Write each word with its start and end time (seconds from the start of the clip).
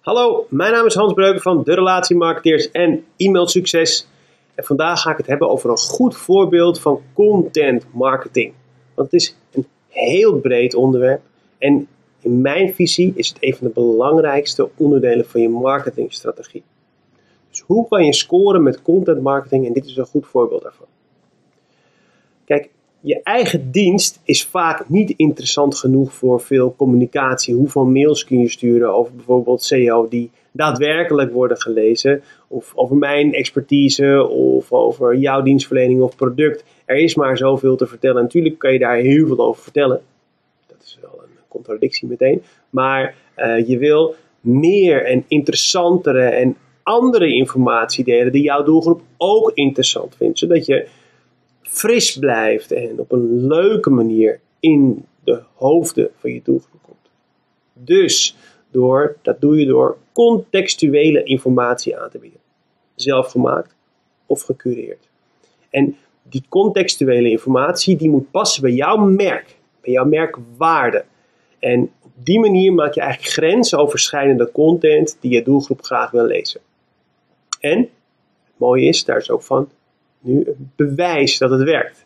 Hallo, 0.00 0.46
mijn 0.48 0.72
naam 0.72 0.86
is 0.86 0.94
Hans 0.94 1.12
Breuken 1.12 1.40
van 1.40 1.62
de 1.62 1.74
Relatiemarketeers 1.74 2.70
en 2.70 3.04
E-mail 3.16 3.48
Succes. 3.48 4.08
En 4.54 4.64
vandaag 4.64 5.00
ga 5.00 5.10
ik 5.10 5.16
het 5.16 5.26
hebben 5.26 5.50
over 5.50 5.70
een 5.70 5.76
goed 5.76 6.16
voorbeeld 6.16 6.80
van 6.80 7.00
content 7.12 7.84
marketing. 7.92 8.52
Want 8.94 9.10
het 9.10 9.20
is 9.20 9.36
een 9.52 9.66
heel 9.88 10.38
breed 10.38 10.74
onderwerp 10.74 11.22
en 11.58 11.88
in 12.20 12.40
mijn 12.40 12.74
visie 12.74 13.12
is 13.16 13.28
het 13.28 13.36
een 13.40 13.54
van 13.54 13.66
de 13.66 13.72
belangrijkste 13.72 14.70
onderdelen 14.76 15.26
van 15.26 15.40
je 15.40 15.48
marketingstrategie. 15.48 16.62
Dus 17.50 17.60
hoe 17.60 17.88
kan 17.88 18.04
je 18.04 18.14
scoren 18.14 18.62
met 18.62 18.82
content 18.82 19.22
marketing 19.22 19.66
en 19.66 19.72
dit 19.72 19.86
is 19.86 19.96
een 19.96 20.06
goed 20.06 20.26
voorbeeld 20.26 20.62
daarvan. 20.62 20.86
Kijk, 22.44 22.70
je 23.00 23.20
eigen 23.22 23.70
dienst 23.70 24.20
is 24.24 24.44
vaak 24.44 24.88
niet 24.88 25.12
interessant 25.16 25.76
genoeg 25.76 26.12
voor 26.12 26.40
veel 26.40 26.74
communicatie. 26.76 27.54
Hoeveel 27.54 27.84
mails 27.84 28.24
kun 28.24 28.38
je 28.38 28.48
sturen 28.48 28.94
over 28.94 29.14
bijvoorbeeld 29.14 29.62
SEO 29.62 30.08
die 30.08 30.30
daadwerkelijk 30.52 31.32
worden 31.32 31.60
gelezen, 31.60 32.22
of 32.48 32.72
over 32.74 32.96
mijn 32.96 33.34
expertise, 33.34 34.26
of 34.28 34.72
over 34.72 35.16
jouw 35.16 35.42
dienstverlening 35.42 36.02
of 36.02 36.16
product. 36.16 36.64
Er 36.84 36.96
is 36.96 37.14
maar 37.14 37.36
zoveel 37.36 37.76
te 37.76 37.86
vertellen. 37.86 38.22
Natuurlijk 38.22 38.58
kan 38.58 38.72
je 38.72 38.78
daar 38.78 38.96
heel 38.96 39.26
veel 39.26 39.38
over 39.38 39.62
vertellen. 39.62 40.00
Dat 40.66 40.82
is 40.82 40.98
wel 41.00 41.20
een 41.22 41.38
contradictie 41.48 42.08
meteen. 42.08 42.42
Maar 42.70 43.14
uh, 43.36 43.68
je 43.68 43.78
wil 43.78 44.14
meer 44.40 45.04
en 45.06 45.24
interessantere 45.28 46.22
en 46.22 46.56
andere 46.82 47.34
informatie 47.34 48.04
delen 48.04 48.32
die 48.32 48.42
jouw 48.42 48.62
doelgroep 48.62 49.00
ook 49.16 49.50
interessant 49.54 50.16
vindt. 50.16 50.38
Zodat 50.38 50.66
je 50.66 50.88
fris 51.62 52.18
blijft 52.18 52.72
en 52.72 52.98
op 52.98 53.12
een 53.12 53.46
leuke 53.46 53.90
manier 53.90 54.40
in 54.60 55.06
de 55.24 55.42
hoofden 55.54 56.10
van 56.16 56.32
je 56.32 56.40
doelgroep 56.44 56.80
komt. 56.82 57.10
Dus 57.72 58.36
door, 58.70 59.16
dat 59.22 59.40
doe 59.40 59.58
je 59.58 59.66
door 59.66 59.96
contextuele 60.12 61.22
informatie 61.22 61.98
aan 61.98 62.10
te 62.10 62.18
bieden. 62.18 62.40
Zelfgemaakt 62.94 63.74
of 64.26 64.42
gecureerd. 64.42 65.08
En 65.70 65.96
die 66.22 66.44
contextuele 66.48 67.30
informatie 67.30 67.96
die 67.96 68.10
moet 68.10 68.30
passen 68.30 68.62
bij 68.62 68.72
jouw 68.72 68.96
merk, 68.96 69.56
bij 69.80 69.92
jouw 69.92 70.04
merkwaarde. 70.04 71.04
En 71.58 71.90
op 72.04 72.10
die 72.14 72.40
manier 72.40 72.72
maak 72.72 72.94
je 72.94 73.00
eigenlijk 73.00 73.32
grensoverschrijdende 73.32 74.52
content 74.52 75.16
die 75.20 75.32
je 75.32 75.42
doelgroep 75.42 75.82
graag 75.82 76.10
wil 76.10 76.24
lezen. 76.24 76.60
En 77.60 77.78
het 77.78 77.88
mooie 78.56 78.86
is, 78.86 79.04
daar 79.04 79.16
is 79.16 79.30
ook 79.30 79.42
van 79.42 79.70
nu 80.20 80.44
een 80.46 80.72
bewijs 80.76 81.38
dat 81.38 81.50
het 81.50 81.62
werkt. 81.62 82.04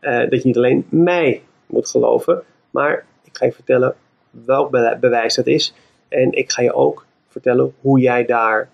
Uh, 0.00 0.30
dat 0.30 0.42
je 0.42 0.46
niet 0.46 0.56
alleen 0.56 0.86
mij 0.88 1.42
moet 1.66 1.90
geloven, 1.90 2.42
maar 2.70 3.06
ik 3.24 3.36
ga 3.36 3.44
je 3.44 3.52
vertellen 3.52 3.94
welk 4.30 4.70
bewijs 5.00 5.34
dat 5.34 5.46
is. 5.46 5.74
En 6.08 6.32
ik 6.32 6.52
ga 6.52 6.62
je 6.62 6.72
ook 6.72 7.06
vertellen 7.28 7.74
hoe 7.80 8.00
jij 8.00 8.24
daar 8.24 8.68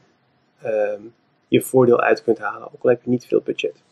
uh, 0.64 0.92
je 1.48 1.60
voordeel 1.60 2.00
uit 2.00 2.22
kunt 2.22 2.38
halen, 2.38 2.68
ook 2.74 2.82
al 2.82 2.90
heb 2.90 3.02
je 3.02 3.10
niet 3.10 3.26
veel 3.26 3.40
budget. 3.44 3.82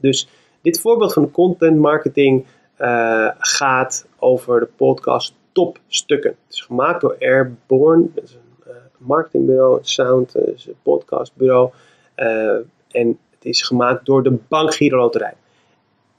Dus 0.00 0.28
dit 0.60 0.80
voorbeeld 0.80 1.12
van 1.12 1.30
content 1.30 1.78
marketing 1.78 2.46
uh, 2.78 3.30
gaat 3.38 4.06
over 4.18 4.60
de 4.60 4.68
podcast 4.76 5.34
Topstukken. 5.52 6.30
Het 6.30 6.54
is 6.54 6.60
gemaakt 6.60 7.00
door 7.00 7.16
Airborne, 7.20 8.06
dat 8.14 8.24
is 8.24 8.34
een 8.34 8.70
uh, 8.72 8.74
marketingbureau, 8.98 9.78
een 9.78 9.84
sound, 9.84 10.34
een 10.34 10.56
podcastbureau. 10.82 11.70
en 12.14 13.18
het 13.30 13.31
is 13.44 13.62
gemaakt 13.62 14.06
door 14.06 14.22
de 14.22 14.38
Bank 14.48 14.74
Giro 14.74 14.96
Loterij. 14.96 15.34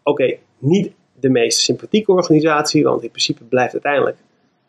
Oké, 0.03 0.37
niet 0.57 0.91
de 1.19 1.29
meest 1.29 1.59
sympathieke 1.59 2.11
organisatie, 2.11 2.83
want 2.83 3.03
in 3.03 3.09
principe 3.09 3.43
blijft 3.43 3.73
uiteindelijk 3.73 4.17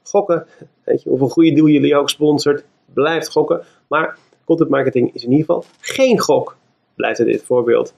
gokken. 0.02 0.46
Weet 0.84 1.02
je, 1.02 1.10
een 1.10 1.30
goede 1.30 1.52
deal 1.52 1.68
jullie 1.68 1.96
ook 1.96 2.10
sponsort, 2.10 2.64
blijft 2.92 3.30
gokken. 3.30 3.62
Maar 3.88 4.18
content 4.44 4.70
marketing 4.70 5.14
is 5.14 5.24
in 5.24 5.30
ieder 5.30 5.46
geval 5.46 5.64
geen 5.80 6.20
gok, 6.20 6.56
blijft 6.94 7.18
in 7.18 7.26
dit 7.26 7.42
voorbeeld. 7.42 7.94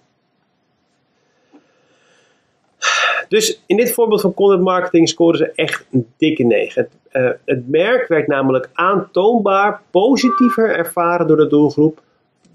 Dus 3.29 3.63
in 3.67 3.77
dit 3.77 3.93
voorbeeld 3.93 4.21
van 4.21 4.35
content 4.35 4.63
marketing 4.63 5.09
scoren 5.09 5.39
ze 5.39 5.53
echt 5.55 5.87
een 5.91 6.07
dikke 6.17 6.43
9. 6.43 6.83
Het, 6.83 7.23
uh, 7.23 7.31
het 7.45 7.69
merk 7.69 8.09
werd 8.09 8.27
namelijk 8.27 8.71
aantoonbaar 8.73 9.83
positiever 9.91 10.77
ervaren 10.77 11.27
door 11.27 11.37
de 11.37 11.47
doelgroep 11.47 12.03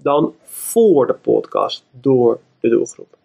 dan 0.02 0.34
voor 0.42 1.06
de 1.06 1.14
podcast 1.14 1.84
door 1.90 2.38
de 2.60 2.68
doelgroep. 2.68 3.16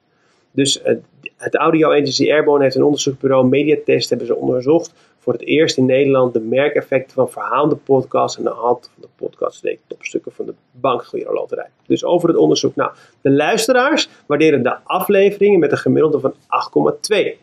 Dus 0.52 0.80
het, 0.84 1.04
het 1.38 1.56
Audio 1.56 1.92
Agency 1.92 2.32
Airborne 2.32 2.64
heeft 2.64 2.76
een 2.76 2.84
onderzoeksbureau 2.84 3.48
Mediatest 3.48 4.10
hebben 4.10 4.28
ze 4.28 4.36
onderzocht 4.36 4.94
voor 5.18 5.34
het 5.34 5.46
eerst 5.46 5.78
in 5.78 5.86
Nederland 5.86 6.34
de 6.34 6.40
merkeffecten 6.40 7.14
van 7.14 7.30
verhaalde 7.30 7.76
podcasts 7.76 8.38
en 8.38 8.44
de 8.44 8.50
hand 8.50 8.90
van 8.94 9.02
de 9.02 9.26
podcast 9.26 9.64
leek 9.64 9.80
topstukken 9.88 10.32
van 10.32 10.46
de 10.46 10.54
bankgiroloterij. 10.72 11.70
Dus 11.86 12.04
over 12.04 12.30
het 12.30 12.38
onderzoek. 12.38 12.76
Nou, 12.76 12.92
de 13.22 13.32
luisteraars 13.32 14.10
waarderen 14.26 14.64
de 14.64 14.78
afleveringen 14.84 15.60
met 15.60 15.72
een 15.72 15.78
gemiddelde 15.78 16.20
van 16.20 16.34
8,2. 16.34 17.38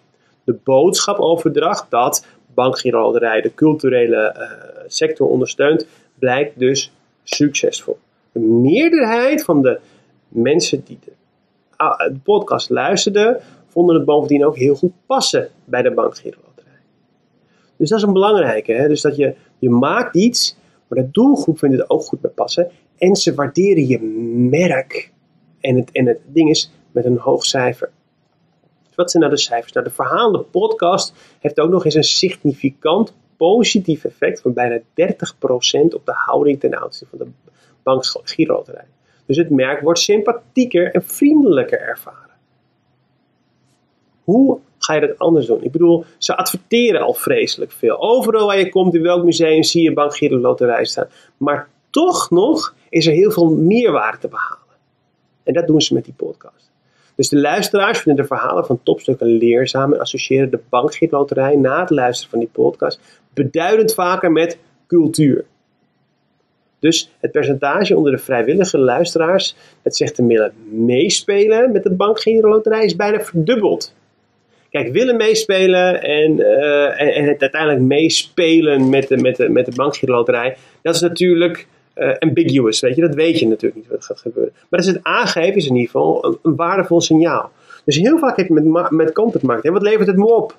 De 0.45 0.57
boodschapoverdracht 0.65 1.91
dat 1.91 2.27
bankgiroloterij 2.55 3.41
de 3.41 3.55
culturele 3.55 4.35
uh, 4.39 4.83
sector 4.87 5.29
ondersteunt, 5.29 5.87
blijkt 6.19 6.59
dus 6.59 6.93
succesvol. 7.23 7.99
De 8.35 8.41
meerderheid 8.41 9.45
van 9.45 9.63
de 9.63 9.81
mensen 10.29 10.85
die 10.85 10.99
de, 11.05 11.13
ah, 11.77 11.99
de 11.99 12.19
podcast 12.23 12.71
luisterden, 12.71 13.41
vonden 13.67 13.97
het 13.97 14.05
bovendien 14.05 14.45
ook 14.45 14.57
heel 14.57 14.75
goed 14.75 14.93
passen 15.07 15.49
bij 15.65 15.83
de 15.83 15.95
bankgiroloterij. 15.95 16.79
Dus 17.77 17.89
dat 17.89 17.99
is 17.99 18.05
een 18.05 18.13
belangrijke. 18.13 18.73
Hè? 18.73 18.89
Dus 18.89 19.01
dat 19.01 19.17
je, 19.17 19.35
je 19.59 19.71
maakt 19.71 20.17
iets, 20.17 20.57
maar 20.89 20.99
de 20.99 21.11
doelgroep 21.11 21.59
vindt 21.59 21.79
het 21.79 21.91
ook 21.91 22.03
goed 22.03 22.21
bij 22.21 22.31
passen. 22.31 22.71
En 22.99 23.17
ze 23.17 23.35
waarderen 23.35 23.87
je 23.87 24.01
merk. 24.51 25.13
En 25.61 25.77
het, 25.77 25.91
en 25.93 26.07
het 26.07 26.21
ding 26.27 26.51
is 26.51 26.73
met 26.93 27.05
een 27.05 27.19
hoog 27.19 27.45
cijfer. 27.45 27.91
Wat 28.95 29.11
zijn 29.11 29.23
nou 29.23 29.35
de 29.35 29.41
cijfers? 29.41 29.73
Nou, 29.73 30.33
de 30.33 30.45
podcast 30.51 31.13
heeft 31.41 31.61
ook 31.61 31.71
nog 31.71 31.85
eens 31.85 31.95
een 31.95 32.05
significant 32.05 33.15
positief 33.37 34.05
effect 34.05 34.41
van 34.41 34.53
bijna 34.53 34.79
30% 34.79 34.83
op 35.95 36.03
de 36.05 36.13
houding 36.15 36.61
ten 36.61 36.81
aanzien 36.81 37.09
van 37.09 37.19
de 37.19 37.27
bankgiroterij. 37.85 38.87
Dus 39.27 39.37
het 39.37 39.51
merk 39.51 39.81
wordt 39.81 39.99
sympathieker 39.99 40.95
en 40.95 41.05
vriendelijker 41.05 41.81
ervaren. 41.81 42.31
Hoe 44.25 44.59
ga 44.79 44.95
je 44.95 45.01
dat 45.01 45.19
anders 45.19 45.47
doen? 45.47 45.65
Ik 45.65 45.73
bedoel, 45.73 46.05
ze 46.19 46.37
adverteren 46.37 47.01
al 47.01 47.15
vreselijk 47.15 47.73
veel. 47.73 48.01
Overal 48.01 48.47
waar 48.47 48.59
je 48.59 48.69
komt, 48.69 48.95
in 48.95 49.03
welk 49.03 49.25
museum, 49.25 49.63
zie 49.63 49.83
je 49.83 49.93
Bank 49.93 50.15
staan. 50.87 51.09
Maar 51.37 51.69
toch 51.91 52.31
nog 52.31 52.75
is 52.89 53.07
er 53.07 53.13
heel 53.13 53.31
veel 53.31 53.51
meerwaarde 53.51 54.19
te 54.19 54.29
behalen. 54.29 54.59
En 55.43 55.55
dat 55.55 55.67
doen 55.67 55.81
ze 55.81 55.95
met 55.95 56.05
die 56.05 56.15
podcast. 56.17 56.71
Dus 57.15 57.29
de 57.29 57.41
luisteraars 57.41 57.99
vinden 57.99 58.23
de 58.23 58.29
verhalen 58.29 58.67
van 58.67 58.81
topstukken 58.83 59.27
leerzaam 59.27 59.93
en 59.93 60.01
associëren 60.01 60.51
de 60.51 60.61
Bank 60.69 61.11
Loterij 61.11 61.57
na 61.57 61.81
het 61.81 61.91
luisteren 61.91 62.31
van 62.31 62.39
die 62.39 62.49
podcast 62.53 63.01
beduidend 63.35 63.95
vaker 63.95 64.33
met 64.33 64.59
cultuur. 64.87 65.45
Dus 66.85 67.11
het 67.21 67.33
percentage 67.33 67.97
onder 67.97 68.13
de 68.13 68.19
vrijwillige 68.19 68.79
luisteraars 68.79 69.57
het 69.83 69.97
zegt 69.97 70.15
te 70.15 70.27
willen 70.27 70.53
meespelen 70.71 71.73
met 71.73 71.83
de 71.83 71.91
bankgiro 71.91 72.61
is 72.61 72.97
bijna 72.97 73.21
verdubbeld. 73.21 73.95
Kijk, 74.71 74.93
willen 74.93 75.17
meespelen 75.17 76.03
en, 76.03 76.39
uh, 76.39 77.01
en, 77.01 77.25
het 77.25 77.41
uiteindelijk 77.41 77.81
meespelen 77.81 78.89
met 78.89 79.09
de, 79.09 79.17
met 79.17 79.37
de, 79.37 79.49
met 79.49 79.67
de 79.67 80.55
dat 80.83 80.95
is 80.95 81.01
natuurlijk 81.01 81.67
uh, 81.97 82.13
ambiguous, 82.19 82.81
weet 82.81 82.95
je. 82.95 83.01
Dat 83.01 83.15
weet 83.15 83.39
je 83.39 83.47
natuurlijk 83.47 83.75
niet 83.75 83.91
wat 83.91 84.05
gaat 84.05 84.21
gebeuren. 84.21 84.53
Maar 84.55 84.81
dat 84.81 84.89
is 84.89 84.95
het 84.95 85.05
aangeven 85.05 85.55
is 85.55 85.67
in 85.67 85.75
ieder 85.75 85.91
geval 85.91 86.39
een, 86.43 86.57
waardevol 86.57 87.01
signaal. 87.01 87.51
Dus 87.85 87.97
heel 87.97 88.19
vaak 88.19 88.37
heb 88.37 88.47
je 88.47 88.53
met, 88.53 88.91
met 88.91 89.13
content 89.13 89.43
marketing, 89.43 89.75
wat 89.75 89.83
levert 89.83 90.07
het 90.07 90.17
me 90.17 90.35
op? 90.35 90.57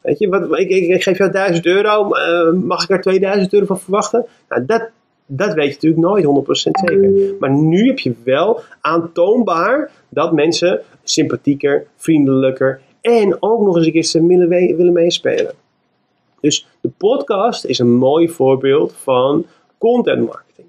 Weet 0.00 0.18
je, 0.18 0.28
wat, 0.28 0.58
ik, 0.58 0.68
ik, 0.68 1.02
geef 1.02 1.18
jou 1.18 1.30
1000 1.30 1.66
euro, 1.66 2.10
uh, 2.16 2.52
mag 2.52 2.82
ik 2.82 2.90
er 2.90 3.00
2000 3.00 3.52
euro 3.52 3.66
van 3.66 3.80
verwachten? 3.80 4.26
Nou, 4.48 4.64
dat, 4.66 4.90
dat 5.30 5.54
weet 5.54 5.66
je 5.66 5.88
natuurlijk 5.90 6.02
nooit 6.02 6.46
100% 6.46 6.50
zeker. 6.50 7.34
Maar 7.38 7.50
nu 7.50 7.86
heb 7.86 7.98
je 7.98 8.14
wel 8.24 8.60
aantoonbaar 8.80 9.90
dat 10.08 10.32
mensen 10.32 10.80
sympathieker, 11.02 11.86
vriendelijker 11.96 12.80
en 13.00 13.36
ook 13.42 13.60
nog 13.60 13.76
eens 13.76 13.86
een 13.86 13.92
keer 13.92 14.26
willen, 14.26 14.76
willen 14.76 14.92
meespelen. 14.92 15.54
Dus 16.40 16.66
de 16.80 16.90
podcast 16.96 17.64
is 17.64 17.78
een 17.78 17.94
mooi 17.94 18.28
voorbeeld 18.28 18.92
van 18.96 19.46
content 19.78 20.26
marketing. 20.26 20.66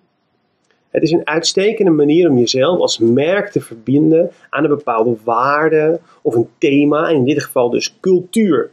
Het 0.89 1.03
is 1.03 1.11
een 1.11 1.27
uitstekende 1.27 1.91
manier 1.91 2.29
om 2.29 2.37
jezelf 2.37 2.79
als 2.79 2.97
merk 2.97 3.51
te 3.51 3.61
verbinden 3.61 4.31
aan 4.49 4.63
een 4.63 4.69
bepaalde 4.69 5.15
waarde 5.23 5.99
of 6.21 6.35
een 6.35 6.47
thema, 6.57 7.07
in 7.07 7.25
dit 7.25 7.43
geval 7.43 7.69
dus 7.69 7.97
cultuur. 7.99 8.71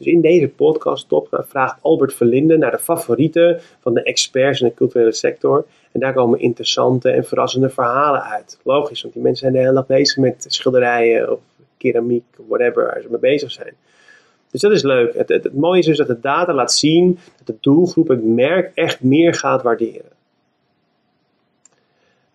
Dus 0.00 0.12
in 0.12 0.20
deze 0.20 0.48
podcast 0.48 1.08
top 1.08 1.44
vraagt 1.48 1.78
Albert 1.82 2.14
Verlinde 2.14 2.56
naar 2.56 2.70
de 2.70 2.78
favorieten 2.78 3.60
van 3.80 3.94
de 3.94 4.02
experts 4.02 4.60
in 4.60 4.68
de 4.68 4.74
culturele 4.74 5.12
sector. 5.12 5.66
En 5.92 6.00
daar 6.00 6.14
komen 6.14 6.40
interessante 6.40 7.10
en 7.10 7.24
verrassende 7.24 7.68
verhalen 7.68 8.22
uit. 8.22 8.58
Logisch, 8.62 9.02
want 9.02 9.14
die 9.14 9.22
mensen 9.22 9.40
zijn 9.40 9.52
de 9.52 9.58
hele 9.58 9.74
dag 9.74 9.86
bezig 9.86 10.16
met 10.16 10.44
schilderijen 10.48 11.32
of 11.32 11.40
keramiek, 11.76 12.24
whatever, 12.48 12.84
waar 12.84 13.00
ze 13.00 13.08
mee 13.10 13.20
bezig 13.20 13.50
zijn. 13.50 13.74
Dus 14.50 14.60
dat 14.60 14.72
is 14.72 14.82
leuk. 14.82 15.14
Het, 15.14 15.28
het, 15.28 15.54
mooie 15.54 15.78
is 15.78 15.86
dus 15.86 15.96
dat 15.96 16.06
de 16.06 16.20
data 16.20 16.54
laat 16.54 16.72
zien 16.72 17.18
dat 17.36 17.46
de 17.46 17.56
doelgroep 17.60 18.08
het 18.08 18.24
merk 18.24 18.70
echt 18.74 19.02
meer 19.02 19.34
gaat 19.34 19.62
waarderen. 19.62 20.10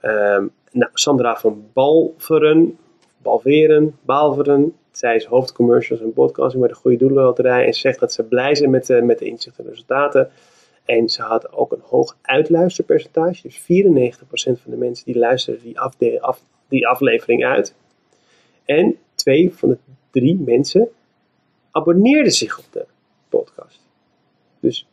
Um, 0.02 0.52
nou, 0.72 0.90
Sandra 0.94 1.36
van 1.36 1.66
Balveren, 1.74 2.78
Balveren, 3.18 3.96
Balveren, 4.02 4.74
zij 4.98 5.16
is 5.16 5.26
hoofdcommercials 5.26 6.02
en 6.02 6.14
podcasting 6.14 6.64
bij 6.64 6.72
de 6.72 6.80
Goede 6.80 6.98
Doelenloterij 6.98 7.66
en 7.66 7.74
zegt 7.74 8.00
dat 8.00 8.14
ze 8.14 8.24
blij 8.24 8.56
zijn 8.56 8.70
met, 8.70 8.86
de, 8.86 9.02
met 9.02 9.20
de 9.20 9.26
inzichten 9.26 9.64
en 9.64 9.70
resultaten. 9.70 10.32
En 10.86 11.10
ze 11.10 11.22
had 11.22 11.54
ook 11.54 11.72
een 11.72 11.82
hoog 11.84 12.18
uitluisterpercentage. 12.22 13.42
Dus 13.42 13.62
94% 13.62 14.62
van 14.62 14.72
de 14.72 14.78
mensen 14.78 15.06
die 15.06 15.18
luisteren 15.18 15.62
die, 15.62 15.80
af, 15.80 16.42
die 16.68 16.88
aflevering 16.88 17.46
uit. 17.46 17.76
En 18.66 18.98
twee 19.16 19.54
van 19.54 19.70
de 19.70 19.78
drie 20.12 20.36
mensen 20.36 20.90
abonneerden 21.72 22.32
zich 22.32 22.60
op 22.60 22.66
de 22.72 22.86
podcast. 23.30 23.80
Dus 24.60 24.88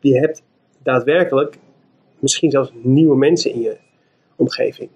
je 0.00 0.18
hebt 0.18 0.42
daadwerkelijk 0.82 1.58
misschien 2.18 2.50
zelfs 2.50 2.70
nieuwe 2.82 3.16
mensen 3.16 3.50
in 3.50 3.60
je 3.60 3.76
omgeving. 4.36 4.90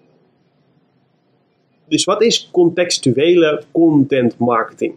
Dus 1.89 2.03
wat 2.03 2.21
is 2.21 2.49
contextuele 2.51 3.63
content 3.71 4.37
marketing? 4.37 4.95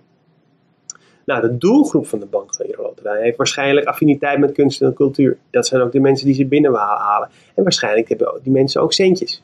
Nou, 1.25 1.41
de 1.41 1.59
doelgroep 1.59 2.07
van 2.07 2.19
de 2.19 2.27
bankloterij 2.27 3.23
heeft 3.23 3.37
waarschijnlijk 3.37 3.87
affiniteit 3.87 4.39
met 4.39 4.53
kunst 4.53 4.83
en 4.83 4.95
cultuur. 4.95 5.39
Dat 5.51 5.67
zijn 5.67 5.83
ook 5.83 5.93
de 5.93 6.01
mensen 6.01 6.27
die 6.27 6.35
ze 6.35 6.45
binnen 6.45 6.75
halen. 6.75 7.29
En 7.55 7.63
waarschijnlijk 7.63 8.09
hebben 8.09 8.41
die 8.43 8.53
mensen 8.53 8.81
ook 8.81 8.93
centjes. 8.93 9.43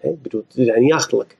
ik 0.00 0.22
bedoel, 0.22 0.44
ze 0.48 0.64
zijn 0.64 0.82
niet 0.82 0.92
achterlijk. 0.92 1.36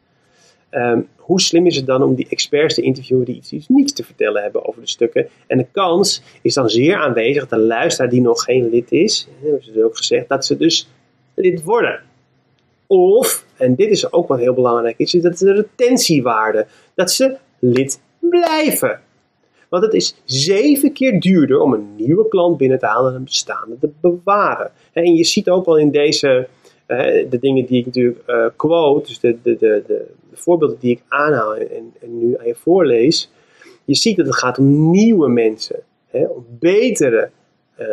Ehm, 0.70 1.00
hoe 1.16 1.40
slim 1.40 1.66
is 1.66 1.76
het 1.76 1.86
dan 1.86 2.02
om 2.02 2.14
die 2.14 2.26
experts 2.28 2.74
te 2.74 2.82
interviewen 2.82 3.24
die 3.24 3.36
iets, 3.36 3.52
iets 3.52 3.68
niets 3.68 3.92
te 3.92 4.04
vertellen 4.04 4.42
hebben 4.42 4.68
over 4.68 4.80
de 4.80 4.88
stukken? 4.88 5.28
En 5.46 5.58
de 5.58 5.66
kans 5.72 6.22
is 6.42 6.54
dan 6.54 6.70
zeer 6.70 6.96
aanwezig 6.96 7.46
dat 7.46 7.58
de 7.58 7.66
luisteraar 7.66 8.10
die 8.10 8.20
nog 8.20 8.44
geen 8.44 8.68
lid 8.70 8.92
is, 8.92 9.28
hebben 9.42 9.64
ze 9.64 9.72
dus 9.72 9.82
ook 9.82 9.96
gezegd, 9.96 10.28
dat 10.28 10.46
ze 10.46 10.56
dus 10.56 10.88
lid 11.34 11.62
worden. 11.62 12.02
Of, 12.86 13.44
en 13.56 13.74
dit 13.74 13.90
is 13.90 14.12
ook 14.12 14.28
wat 14.28 14.38
heel 14.38 14.54
belangrijk 14.54 14.98
is, 14.98 15.14
is 15.14 15.22
dat 15.22 15.38
de 15.38 15.52
retentiewaarde, 15.52 16.66
dat 16.94 17.10
ze 17.10 17.36
lid 17.58 18.00
blijven. 18.18 19.00
Want 19.68 19.84
het 19.84 19.94
is 19.94 20.16
zeven 20.24 20.92
keer 20.92 21.20
duurder 21.20 21.60
om 21.60 21.72
een 21.72 21.94
nieuwe 21.96 22.28
klant 22.28 22.56
binnen 22.56 22.78
te 22.78 22.86
halen 22.86 23.04
dan 23.04 23.14
een 23.14 23.24
bestaande 23.24 23.78
te 23.80 23.90
bewaren. 24.00 24.70
En 24.92 25.14
je 25.14 25.24
ziet 25.24 25.48
ook 25.48 25.64
wel 25.64 25.78
in 25.78 25.90
deze, 25.90 26.48
eh, 26.86 27.30
de 27.30 27.38
dingen 27.38 27.66
die 27.66 27.78
ik 27.78 27.86
natuurlijk 27.86 28.22
uh, 28.26 28.46
quote, 28.56 29.06
dus 29.06 29.20
de, 29.20 29.36
de, 29.42 29.56
de, 29.56 29.82
de, 29.86 30.06
voorbeelden 30.32 30.78
die 30.80 30.90
ik 30.90 31.02
aanhaal 31.08 31.54
en, 31.54 31.94
en 32.00 32.18
nu 32.18 32.36
aan 32.38 32.46
je 32.46 32.54
voorlees, 32.54 33.30
je 33.84 33.94
ziet 33.94 34.16
dat 34.16 34.26
het 34.26 34.36
gaat 34.36 34.58
om 34.58 34.90
nieuwe 34.90 35.28
mensen, 35.28 35.82
om 36.10 36.46
betere 36.58 37.30
uh, 37.78 37.86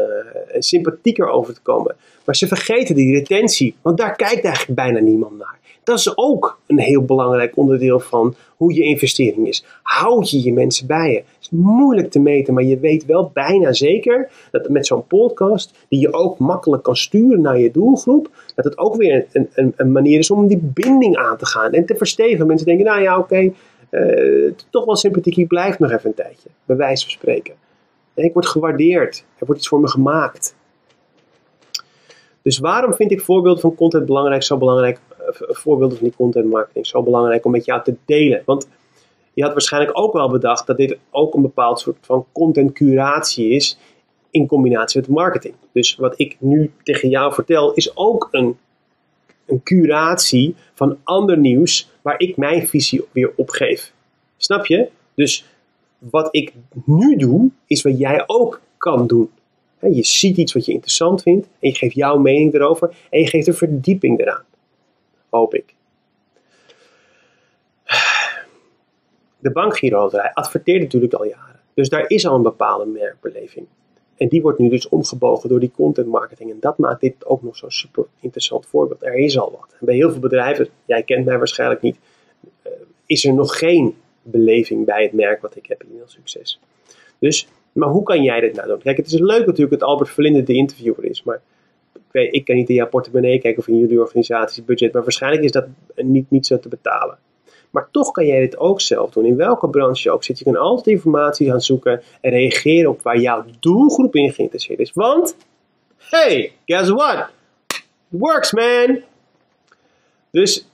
sympathieker 0.60 1.30
over 1.30 1.54
te 1.54 1.62
komen. 1.62 1.96
Maar 2.26 2.36
ze 2.36 2.48
vergeten 2.48 2.96
die 2.96 3.14
retentie, 3.14 3.76
want 3.82 3.98
daar 3.98 4.16
kijkt 4.16 4.44
eigenlijk 4.44 4.76
bijna 4.76 5.00
niemand 5.00 5.38
naar. 5.38 5.60
Dat 5.84 6.00
is 6.00 6.18
ook 6.18 6.60
een 6.68 6.80
heel 6.80 7.02
belangrijk 7.02 7.58
onderdeel 7.58 8.00
van 8.00 8.36
hoe 8.58 8.74
je 8.74 8.84
investering 8.84 9.48
is. 9.48 9.66
Houd 9.84 10.30
je 10.30 10.44
je 10.44 10.54
mensen 10.54 10.88
bij 10.88 11.12
je. 11.12 11.18
Het 11.18 11.26
is 11.40 11.50
moeilijk 11.50 12.12
te 12.12 12.20
meten, 12.20 12.54
maar 12.54 12.64
je 12.64 12.80
weet 12.80 13.06
wel 13.06 13.32
bijna 13.34 13.74
zeker 13.74 14.30
dat 14.52 14.70
met 14.70 14.86
zo'n 14.88 15.08
podcast, 15.08 15.74
die 15.90 16.00
je 16.00 16.14
ook 16.14 16.38
makkelijk 16.38 16.84
kan 16.84 16.96
sturen 16.96 17.42
naar 17.42 17.60
je 17.60 17.72
doelgroep, 17.72 18.30
dat 18.56 18.66
het 18.66 18.78
ook 18.78 18.96
weer 18.96 19.26
een, 19.32 19.50
een, 19.54 19.74
een 19.76 19.92
manier 19.92 20.20
is 20.20 20.32
om 20.32 20.48
die 20.48 20.72
binding 20.74 21.18
aan 21.18 21.38
te 21.38 21.46
gaan 21.46 21.72
en 21.72 21.86
te 21.86 21.96
verstevigen. 21.96 22.48
Mensen 22.48 22.68
denken, 22.68 22.86
nou 22.86 23.02
ja, 23.02 23.18
oké, 23.18 23.52
uh, 23.92 24.52
toch 24.70 24.86
wel 24.86 24.96
sympathiek, 24.96 25.38
ik 25.38 25.48
blijf 25.48 25.80
nog 25.80 25.92
even 25.92 26.10
een 26.10 26.16
tijdje, 26.16 26.50
bij 26.66 26.76
wijze 26.76 27.04
van 27.04 27.12
spreken. 27.12 27.54
Ik 28.14 28.34
word 28.34 28.46
gewaardeerd, 28.46 29.26
er 29.38 29.46
wordt 29.46 29.60
iets 29.62 29.70
voor 29.70 29.80
me 29.80 29.88
gemaakt. 29.88 30.56
Dus 32.42 32.58
waarom 32.58 32.94
vind 32.94 33.12
ik 33.12 33.22
voorbeelden 33.22 33.62
van 33.62 33.76
content 33.76 34.06
belangrijk, 34.06 34.44
zo 34.44 34.58
belangrijk, 34.58 35.00
uh, 35.20 35.28
voorbeelden 35.38 35.98
van 35.98 36.08
die 36.08 36.16
content 36.16 36.50
marketing 36.50 36.88
zo 36.88 37.04
belangrijk 37.04 37.46
om 37.46 37.52
met 37.52 37.66
jou 37.66 37.84
te 37.84 37.96
delen? 38.06 38.42
Want 38.46 38.68
je 39.34 39.44
had 39.44 39.52
waarschijnlijk 39.52 39.98
ook 39.98 40.14
wel 40.14 40.30
bedacht 40.30 40.68
dat 40.68 40.78
dit 40.78 40.98
ook 41.10 41.34
een 41.34 41.42
bepaald 41.42 41.80
soort 41.80 41.98
van 42.02 42.26
content 42.32 42.72
curatie 42.72 43.50
is 43.50 43.78
in 44.32 44.48
combinatie 44.48 45.00
met 45.00 45.10
marketing. 45.10 45.54
Dus 45.72 45.96
wat 45.96 46.14
ik 46.20 46.36
nu 46.40 46.72
tegen 46.84 47.10
jou 47.10 47.34
vertel 47.34 47.74
is 47.74 47.98
ook 47.98 48.28
een, 48.32 48.58
een 49.46 49.64
curatie 49.64 50.56
van 50.74 50.98
ander 51.04 51.38
nieuws 51.38 51.90
waar 52.02 52.20
ik 52.20 52.38
mijn 52.38 52.68
visie 52.68 53.04
weer 53.12 53.34
op 53.36 53.50
geef. 53.50 53.94
Snap 54.38 54.66
je? 54.66 54.90
Dus 55.16 55.46
wat 56.10 56.28
ik 56.32 56.54
nu 56.86 57.16
doe, 57.16 57.50
is 57.66 57.82
wat 57.82 57.98
jij 57.98 58.24
ook 58.26 58.62
kan 58.78 59.08
doen. 59.08 59.30
Je 59.80 60.04
ziet 60.04 60.38
iets 60.38 60.54
wat 60.54 60.66
je 60.66 60.72
interessant 60.72 61.22
vindt 61.22 61.46
en 61.46 61.70
je 61.70 61.76
geeft 61.76 61.96
jouw 61.96 62.18
mening 62.18 62.54
erover 62.54 62.96
en 63.10 63.20
je 63.20 63.28
geeft 63.28 63.48
een 63.48 63.54
verdieping 63.54 64.20
eraan. 64.20 64.46
Hoop 65.30 65.54
ik. 65.54 65.74
De 69.38 69.52
bankgiroterij 69.52 70.32
adverteert 70.34 70.82
natuurlijk 70.82 71.14
al 71.14 71.26
jaren. 71.26 71.60
Dus 71.74 71.90
daar 71.90 72.10
is 72.10 72.28
al 72.28 72.36
een 72.36 72.42
bepaalde 72.42 72.86
merkbeleving. 72.86 73.66
En 74.18 74.28
die 74.28 74.42
wordt 74.42 74.60
nu 74.60 74.70
dus 74.70 74.90
omgebogen 74.90 75.50
door 75.50 75.60
die 75.60 75.72
content 75.76 76.08
marketing. 76.08 76.52
En 76.52 76.58
dat 76.60 76.78
maakt 76.78 77.02
dit 77.02 77.26
ook 77.26 77.42
nog 77.42 77.56
zo'n 77.56 77.72
super 77.72 78.06
interessant 78.20 78.66
voorbeeld. 78.66 79.04
Er 79.04 79.14
is 79.14 79.40
al 79.40 79.52
wat. 79.52 79.76
En 79.80 79.86
bij 79.86 79.96
heel 79.96 80.12
veel 80.12 80.20
bedrijven, 80.20 80.68
jij 80.86 81.04
kent 81.04 81.26
mij 81.26 81.38
waarschijnlijk 81.38 81.82
niet, 81.82 81.98
eh, 82.62 82.72
is 83.06 83.26
er 83.26 83.34
nog 83.34 83.58
geen 83.58 83.96
beleving 84.22 84.86
bij 84.86 85.04
het 85.04 85.14
merk 85.14 85.42
wat 85.42 85.56
ik 85.56 85.66
heb 85.66 85.84
in 85.84 85.90
heel 85.96 86.08
succes. 86.08 86.60
Dus 87.20 87.48
maar 87.72 87.90
hoe 87.90 88.04
kan 88.04 88.24
jij 88.24 88.40
dit 88.40 88.56
nou 88.56 88.68
doen? 88.68 88.82
Kijk, 88.82 88.98
het 88.98 89.06
is 89.06 89.20
leuk 89.20 89.46
natuurlijk 89.46 89.80
dat 89.80 89.90
Albert 89.90 90.10
Verlinde 90.10 90.44
de 90.44 90.54
interviewer 90.54 91.04
is, 91.04 91.24
maar 91.24 91.42
ik, 92.12 92.46
kan 92.46 92.56
niet 92.56 92.70
in 92.70 92.76
jouw 92.76 92.88
portemonnee 92.88 93.40
kijken 93.40 93.62
of 93.62 93.68
in 93.68 93.78
jullie 93.78 94.00
organisaties 94.00 94.66
budget, 94.66 94.94
maar 94.94 95.02
waarschijnlijk 95.02 95.44
is 95.44 95.52
dat 95.52 95.66
niet, 95.96 96.30
niet 96.30 96.46
zo 96.46 96.60
te 96.60 96.70
betalen. 96.70 97.18
Maar 97.70 97.88
toch 97.92 98.12
kan 98.12 98.26
jij 98.26 98.40
dit 98.40 98.58
ook 98.58 98.82
zelf 98.82 99.12
doen. 99.12 99.26
In 99.26 99.36
welke 99.36 99.70
branche 99.70 100.12
ook 100.12 100.24
zit. 100.24 100.38
Je 100.38 100.44
kan 100.44 100.56
altijd 100.56 100.88
informatie 100.88 101.50
gaan 101.50 101.62
zoeken 101.62 102.02
en 102.22 102.32
reageren 102.32 102.90
op 102.90 103.02
waar 103.02 103.18
jouw 103.18 103.46
doelgroep 103.60 104.16
in 104.16 104.34
geïnteresseerd 104.34 104.80
is. 104.80 104.92
Want, 104.94 105.36
hey, 105.98 106.52
guess 106.66 106.90
what? 106.90 107.30
It 107.68 107.84
works, 108.08 108.52
man! 108.52 109.04
Dus 110.32 110.68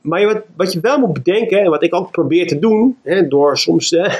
maar 0.00 0.24
wat, 0.26 0.42
wat 0.56 0.72
je 0.72 0.80
wel 0.80 0.98
moet 0.98 1.12
bedenken, 1.12 1.60
en 1.60 1.70
wat 1.70 1.82
ik 1.82 1.94
ook 1.94 2.10
probeer 2.10 2.46
te 2.46 2.58
doen, 2.58 2.98
hè, 3.02 3.28
door 3.28 3.58
soms 3.58 3.92
uh, 3.92 4.14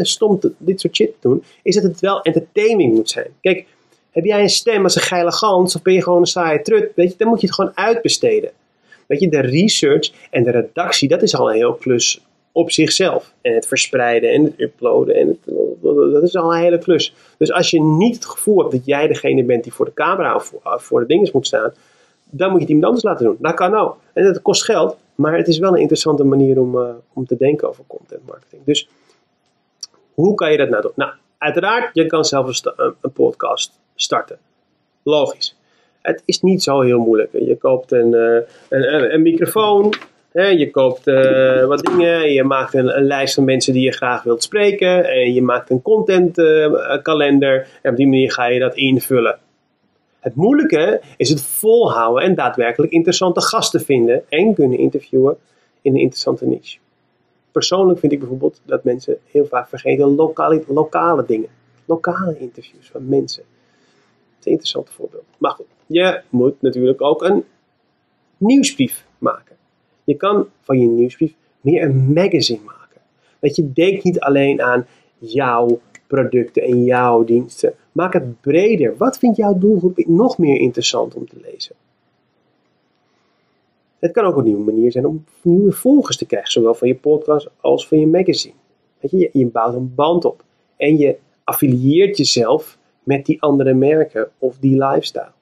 stom 0.00 0.38
te, 0.38 0.52
dit 0.58 0.80
soort 0.80 0.96
shit 0.96 1.12
te 1.20 1.28
doen, 1.28 1.42
is 1.62 1.74
dat 1.74 1.84
het 1.84 2.00
wel 2.00 2.22
entertaining 2.22 2.94
moet 2.94 3.10
zijn. 3.10 3.28
Kijk, 3.40 3.66
heb 4.10 4.24
jij 4.24 4.40
een 4.40 4.48
stem 4.48 4.82
als 4.82 4.96
een 4.96 5.02
geile 5.02 5.32
gans, 5.32 5.76
of 5.76 5.82
ben 5.82 5.94
je 5.94 6.02
gewoon 6.02 6.20
een 6.20 6.26
saaie 6.26 6.62
trut, 6.62 6.92
weet 6.94 7.10
je, 7.10 7.18
dan 7.18 7.28
moet 7.28 7.40
je 7.40 7.46
het 7.46 7.54
gewoon 7.54 7.72
uitbesteden. 7.74 8.50
Weet 9.06 9.20
je, 9.20 9.28
de 9.28 9.40
research 9.40 10.12
en 10.30 10.42
de 10.42 10.50
redactie, 10.50 11.08
dat 11.08 11.22
is 11.22 11.34
al 11.34 11.50
een 11.50 11.56
heel 11.56 11.74
klus 11.74 12.20
op 12.52 12.70
zichzelf. 12.70 13.32
En 13.40 13.54
het 13.54 13.66
verspreiden 13.66 14.30
en 14.30 14.44
het 14.44 14.54
uploaden, 14.56 15.14
en 15.14 15.38
dat 16.12 16.22
is 16.22 16.36
al 16.36 16.54
een 16.54 16.62
hele 16.62 16.78
klus. 16.78 17.14
Dus 17.38 17.52
als 17.52 17.70
je 17.70 17.82
niet 17.82 18.14
het 18.14 18.24
gevoel 18.24 18.58
hebt 18.58 18.72
dat 18.72 18.84
jij 18.84 19.06
degene 19.06 19.44
bent 19.44 19.62
die 19.62 19.72
voor 19.72 19.84
de 19.84 19.94
camera 19.94 20.34
of 20.34 20.44
voor, 20.44 20.80
voor 20.80 21.00
de 21.00 21.06
dingen 21.06 21.30
moet 21.32 21.46
staan, 21.46 21.72
dan 22.36 22.50
moet 22.50 22.60
je 22.60 22.64
het 22.64 22.74
iemand 22.74 22.86
anders 22.86 23.04
laten 23.04 23.24
doen. 23.24 23.36
Dat 23.40 23.54
kan 23.54 23.74
ook. 23.74 23.96
En 24.12 24.24
dat 24.24 24.42
kost 24.42 24.64
geld, 24.64 24.96
maar 25.14 25.36
het 25.36 25.48
is 25.48 25.58
wel 25.58 25.72
een 25.72 25.80
interessante 25.80 26.24
manier 26.24 26.60
om, 26.60 26.76
uh, 26.76 26.88
om 27.12 27.26
te 27.26 27.36
denken 27.36 27.68
over 27.68 27.84
content 27.86 28.26
marketing. 28.26 28.62
Dus 28.64 28.88
hoe 30.14 30.34
kan 30.34 30.50
je 30.50 30.56
dat 30.56 30.68
nou 30.68 30.82
doen? 30.82 30.92
Nou, 30.94 31.12
uiteraard, 31.38 31.90
je 31.92 32.06
kan 32.06 32.24
zelf 32.24 32.64
een, 32.64 32.94
een 33.00 33.12
podcast 33.12 33.78
starten. 33.94 34.38
Logisch. 35.02 35.56
Het 36.02 36.22
is 36.24 36.40
niet 36.40 36.62
zo 36.62 36.80
heel 36.80 36.98
moeilijk. 36.98 37.32
Je 37.32 37.56
koopt 37.56 37.92
een, 37.92 38.12
uh, 38.12 38.40
een, 38.68 39.14
een, 39.14 39.22
microfoon, 39.22 39.94
hè, 40.32 40.46
je 40.46 40.70
koopt 40.70 41.06
uh, 41.06 41.64
wat 41.64 41.84
dingen, 41.84 42.32
je 42.32 42.44
maakt 42.44 42.74
een, 42.74 42.96
een, 42.96 43.04
lijst 43.04 43.34
van 43.34 43.44
mensen 43.44 43.72
die 43.72 43.84
je 43.84 43.92
graag 43.92 44.22
wilt 44.22 44.42
spreken 44.42 45.04
en 45.04 45.32
je 45.32 45.42
maakt 45.42 45.70
een 45.70 45.82
contentkalender 45.82 47.68
en 47.82 47.90
op 47.90 47.96
die 47.96 48.06
manier 48.06 48.32
ga 48.32 48.46
je 48.46 48.60
dat 48.60 48.74
invullen. 48.74 49.38
Het 50.24 50.34
moeilijke 50.34 51.00
is 51.16 51.28
het 51.28 51.42
volhouden 51.42 52.24
en 52.24 52.34
daadwerkelijk 52.34 52.92
interessante 52.92 53.40
gasten 53.40 53.80
vinden 53.80 54.24
en 54.28 54.54
kunnen 54.54 54.78
interviewen 54.78 55.36
in 55.82 55.94
een 55.94 56.00
interessante 56.00 56.46
niche. 56.46 56.78
Persoonlijk 57.52 57.98
vind 57.98 58.12
ik 58.12 58.18
bijvoorbeeld 58.18 58.60
dat 58.64 58.84
mensen 58.84 59.18
heel 59.24 59.46
vaak 59.46 59.68
vergeten 59.68 60.14
lokale, 60.14 60.64
lokale 60.68 61.24
dingen. 61.26 61.48
Lokale 61.84 62.38
interviews 62.38 62.90
van 62.90 63.08
mensen. 63.08 63.42
Dat 63.42 64.38
is 64.38 64.44
een 64.44 64.50
interessant 64.50 64.90
voorbeeld. 64.90 65.24
Maar 65.38 65.50
goed, 65.50 65.66
je 65.86 66.20
moet 66.28 66.62
natuurlijk 66.62 67.02
ook 67.02 67.22
een 67.22 67.44
nieuwsbrief 68.36 69.06
maken. 69.18 69.56
Je 70.04 70.14
kan 70.14 70.48
van 70.60 70.80
je 70.80 70.86
nieuwsbrief 70.86 71.34
meer 71.60 71.82
een 71.82 72.12
magazine 72.12 72.64
maken. 72.64 73.00
Dat 73.40 73.56
je 73.56 73.72
denkt 73.72 74.04
niet 74.04 74.20
alleen 74.20 74.62
aan 74.62 74.86
jouw 75.18 75.80
producten 76.06 76.62
en 76.62 76.84
jouw 76.84 77.24
diensten. 77.24 77.74
Maak 77.94 78.12
het 78.12 78.40
breder. 78.40 78.96
Wat 78.96 79.18
vindt 79.18 79.36
jouw 79.36 79.58
doelgroep 79.58 80.06
nog 80.06 80.38
meer 80.38 80.60
interessant 80.60 81.14
om 81.14 81.28
te 81.28 81.36
lezen? 81.42 81.74
Het 83.98 84.12
kan 84.12 84.24
ook 84.24 84.36
een 84.36 84.44
nieuwe 84.44 84.64
manier 84.64 84.92
zijn 84.92 85.06
om 85.06 85.24
nieuwe 85.42 85.72
volgers 85.72 86.16
te 86.16 86.26
krijgen, 86.26 86.52
zowel 86.52 86.74
van 86.74 86.88
je 86.88 86.94
podcast 86.94 87.50
als 87.60 87.88
van 87.88 88.00
je 88.00 88.06
magazine. 88.06 88.54
Weet 89.00 89.10
je, 89.10 89.30
je 89.32 89.46
bouwt 89.46 89.74
een 89.74 89.94
band 89.94 90.24
op. 90.24 90.44
En 90.76 90.96
je 90.98 91.16
affilieert 91.44 92.16
jezelf 92.16 92.78
met 93.02 93.26
die 93.26 93.42
andere 93.42 93.74
merken 93.74 94.30
of 94.38 94.58
die 94.58 94.84
lifestyle. 94.84 95.32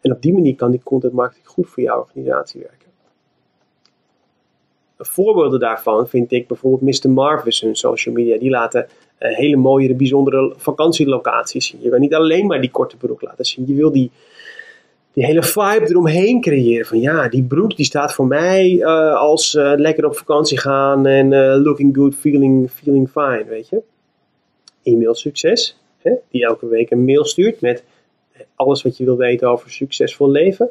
En 0.00 0.12
op 0.12 0.22
die 0.22 0.32
manier 0.32 0.54
kan 0.54 0.70
die 0.70 0.82
content 0.82 1.12
marketing 1.12 1.46
goed 1.46 1.68
voor 1.68 1.82
jouw 1.82 2.00
organisatie 2.00 2.60
werken. 2.60 2.88
Voorbeelden 4.98 5.60
daarvan 5.60 6.08
vind 6.08 6.32
ik 6.32 6.46
bijvoorbeeld 6.46 7.02
Mr. 7.02 7.10
Marvis, 7.10 7.60
hun 7.60 7.76
social 7.76 8.14
media. 8.14 8.38
Die 8.38 8.50
laten 8.50 8.88
hele 9.32 9.56
mooie, 9.56 9.94
bijzondere 9.94 10.52
vakantielocaties 10.56 11.66
zien. 11.66 11.82
Je 11.82 11.90
wil 11.90 11.98
niet 11.98 12.14
alleen 12.14 12.46
maar 12.46 12.60
die 12.60 12.70
korte 12.70 12.96
broek 12.96 13.22
laten 13.22 13.44
zien. 13.44 13.66
Je 13.66 13.74
wil 13.74 13.92
die, 13.92 14.10
die 15.12 15.24
hele 15.24 15.42
vibe 15.42 15.86
eromheen 15.88 16.40
creëren. 16.40 16.86
Van 16.86 17.00
ja, 17.00 17.28
die 17.28 17.42
broek 17.42 17.76
die 17.76 17.84
staat 17.84 18.14
voor 18.14 18.26
mij 18.26 18.70
uh, 18.70 19.14
als 19.14 19.54
uh, 19.54 19.72
lekker 19.76 20.04
op 20.04 20.16
vakantie 20.16 20.58
gaan 20.58 21.06
en 21.06 21.56
looking 21.62 21.96
good, 21.96 22.14
feeling, 22.14 22.70
feeling 22.70 23.10
fine, 23.10 23.44
weet 23.48 23.68
je. 23.68 23.82
E-mail 24.82 25.14
succes, 25.14 25.80
hè, 25.98 26.12
die 26.30 26.44
elke 26.44 26.66
week 26.66 26.90
een 26.90 27.04
mail 27.04 27.24
stuurt 27.24 27.60
met 27.60 27.84
alles 28.54 28.82
wat 28.82 28.96
je 28.96 29.04
wil 29.04 29.16
weten 29.16 29.48
over 29.48 29.70
succesvol 29.70 30.30
leven. 30.30 30.70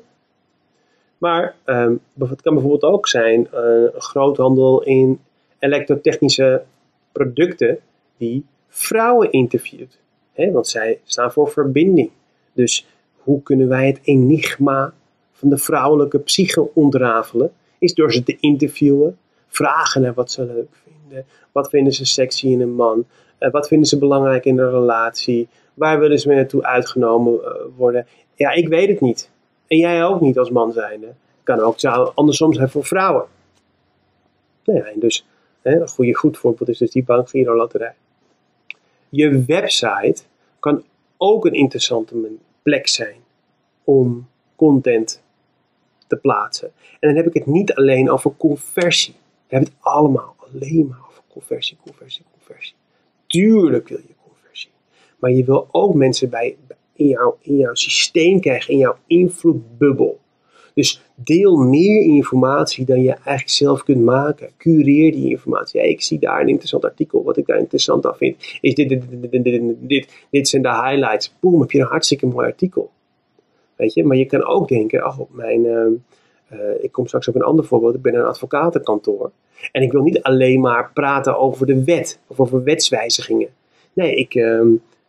Maar 1.17 1.55
um, 1.65 1.99
het 2.19 2.41
kan 2.41 2.53
bijvoorbeeld 2.53 2.93
ook 2.93 3.07
zijn 3.07 3.47
een 3.51 3.91
groothandel 3.97 4.83
in 4.83 5.19
elektrotechnische 5.59 6.63
producten 7.11 7.79
die 8.23 8.45
vrouwen 8.67 9.31
interviewt. 9.31 9.99
Want 10.35 10.67
zij 10.67 10.99
staan 11.03 11.31
voor 11.31 11.49
verbinding. 11.49 12.09
Dus 12.53 12.87
hoe 13.17 13.43
kunnen 13.43 13.67
wij 13.67 13.87
het 13.87 13.99
enigma 14.03 14.93
van 15.31 15.49
de 15.49 15.57
vrouwelijke 15.57 16.19
psyche 16.19 16.73
ontrafelen? 16.73 17.51
Is 17.79 17.93
door 17.93 18.11
ze 18.13 18.23
te 18.23 18.37
interviewen, 18.39 19.17
vragen 19.47 20.01
naar 20.01 20.13
wat 20.13 20.31
ze 20.31 20.45
leuk 20.45 20.75
vinden. 20.83 21.25
Wat 21.51 21.69
vinden 21.69 21.93
ze 21.93 22.05
sexy 22.05 22.47
in 22.47 22.61
een 22.61 22.75
man? 22.75 23.05
Uh, 23.39 23.51
wat 23.51 23.67
vinden 23.67 23.87
ze 23.87 23.97
belangrijk 23.97 24.45
in 24.45 24.59
een 24.59 24.71
relatie? 24.71 25.47
Waar 25.73 25.99
willen 25.99 26.19
ze 26.19 26.27
mee 26.27 26.37
naartoe 26.37 26.63
uitgenomen 26.63 27.33
uh, 27.33 27.49
worden? 27.77 28.07
Ja, 28.35 28.51
ik 28.51 28.67
weet 28.67 28.89
het 28.89 29.01
niet. 29.01 29.29
En 29.67 29.77
jij 29.77 30.03
ook 30.05 30.21
niet 30.21 30.37
als 30.37 30.49
man 30.49 30.71
zijnde. 30.71 31.13
Kan 31.43 31.59
ook 31.59 31.83
andersom 32.15 32.53
zijn 32.53 32.69
voor 32.69 32.85
vrouwen. 32.85 33.25
Nou 34.65 34.79
en 34.79 34.99
dus 34.99 35.25
hè, 35.61 35.79
een 35.81 35.87
goede, 35.87 36.13
goed 36.15 36.37
voorbeeld 36.37 36.69
is 36.69 36.77
dus 36.77 36.91
die 36.91 37.03
Bank 37.03 37.29
Giro 37.29 37.55
Loterij. 37.55 37.93
Je 39.15 39.43
website 39.45 40.23
kan 40.59 40.83
ook 41.17 41.45
een 41.45 41.53
interessante 41.53 42.31
plek 42.61 42.87
zijn 42.87 43.15
om 43.83 44.27
content 44.55 45.23
te 46.07 46.15
plaatsen. 46.15 46.71
En 46.99 47.07
dan 47.07 47.15
heb 47.15 47.27
ik 47.27 47.33
het 47.33 47.45
niet 47.45 47.73
alleen 47.73 48.09
over 48.09 48.31
conversie. 48.37 49.13
We 49.47 49.55
hebben 49.55 49.69
het 49.69 49.85
allemaal 49.85 50.35
alleen 50.37 50.87
maar 50.87 50.99
over 51.09 51.23
conversie, 51.27 51.77
conversie, 51.85 52.25
conversie. 52.31 52.75
Tuurlijk 53.27 53.87
wil 53.87 53.97
je 54.07 54.13
conversie. 54.27 54.69
Maar 55.19 55.31
je 55.31 55.43
wil 55.43 55.67
ook 55.71 55.93
mensen 55.93 56.29
bij, 56.29 56.57
in, 56.93 57.07
jouw, 57.07 57.37
in 57.41 57.57
jouw 57.57 57.73
systeem 57.73 58.39
krijgen, 58.39 58.73
in 58.73 58.79
jouw 58.79 58.97
invloedbubbel. 59.07 60.19
Dus 60.73 61.01
deel 61.15 61.57
meer 61.57 62.01
informatie 62.01 62.85
dan 62.85 63.01
je 63.01 63.11
eigenlijk 63.11 63.49
zelf 63.49 63.83
kunt 63.83 64.03
maken. 64.03 64.49
Cureer 64.57 65.11
die 65.11 65.29
informatie. 65.29 65.89
ik 65.89 66.01
zie 66.01 66.19
daar 66.19 66.41
een 66.41 66.47
interessant 66.47 66.85
artikel. 66.85 67.23
Wat 67.23 67.37
ik 67.37 67.45
daar 67.45 67.57
interessant 67.57 68.05
aan 68.05 68.15
vind, 68.15 68.35
is 68.61 68.75
dit, 68.75 68.89
dit, 68.89 69.01
dit, 69.31 69.75
dit, 69.79 70.07
dit, 70.29 70.47
zijn 70.47 70.61
de 70.61 70.69
highlights. 70.69 71.33
Boom, 71.39 71.61
heb 71.61 71.71
je 71.71 71.79
een 71.79 71.85
hartstikke 71.85 72.25
mooi 72.25 72.47
artikel. 72.47 72.89
Weet 73.75 73.93
je, 73.93 74.03
maar 74.03 74.17
je 74.17 74.25
kan 74.25 74.45
ook 74.45 74.67
denken, 74.67 75.03
ach, 75.03 75.19
op 75.19 75.29
mijn, 75.31 75.65
uh, 75.65 75.85
uh, 76.53 76.83
ik 76.83 76.91
kom 76.91 77.07
straks 77.07 77.27
op 77.27 77.35
een 77.35 77.41
ander 77.41 77.65
voorbeeld. 77.65 77.95
Ik 77.95 78.01
ben 78.01 78.15
een 78.15 78.25
advocatenkantoor. 78.25 79.31
En 79.71 79.81
ik 79.81 79.91
wil 79.91 80.01
niet 80.01 80.21
alleen 80.21 80.59
maar 80.59 80.91
praten 80.93 81.37
over 81.37 81.65
de 81.65 81.83
wet 81.83 82.19
of 82.27 82.39
over 82.39 82.63
wetswijzigingen. 82.63 83.49
Nee, 83.93 84.15
ik, 84.15 84.35
uh, 84.35 84.61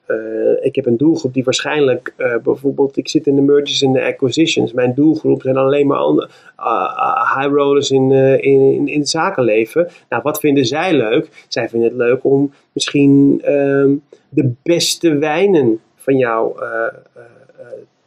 uh, 0.09 0.65
ik 0.65 0.75
heb 0.75 0.87
een 0.87 0.97
doelgroep 0.97 1.35
die 1.35 1.45
waarschijnlijk 1.45 2.15
uh, 2.19 2.37
bijvoorbeeld, 2.43 2.97
ik 2.97 3.09
zit 3.09 3.27
in 3.27 3.35
de 3.35 3.43
mergers 3.43 3.83
en 3.83 3.93
de 3.93 4.05
acquisitions. 4.05 4.73
Mijn 4.73 4.95
doelgroep 4.95 5.43
zijn 5.43 5.57
alleen 5.57 5.87
maar 5.87 5.99
andere, 5.99 6.29
uh, 6.59 7.37
high 7.37 7.55
rollers 7.55 7.91
in, 7.91 8.13
in, 8.13 8.61
in, 8.61 8.89
in, 8.89 8.99
het 8.99 9.09
zakenleven. 9.09 9.89
Nou, 10.09 10.23
wat 10.23 10.41
vinden 10.41 10.67
zij 10.67 10.93
leuk? 10.97 11.45
Zij 11.49 11.69
vinden 11.69 11.89
het 11.89 11.99
leuk 11.99 12.25
om 12.25 12.53
misschien 12.73 13.41
ehm, 13.45 13.93
de 14.29 14.53
beste 14.63 15.19
wijnen 15.19 15.81
van 15.97 16.17
jou 16.17 16.59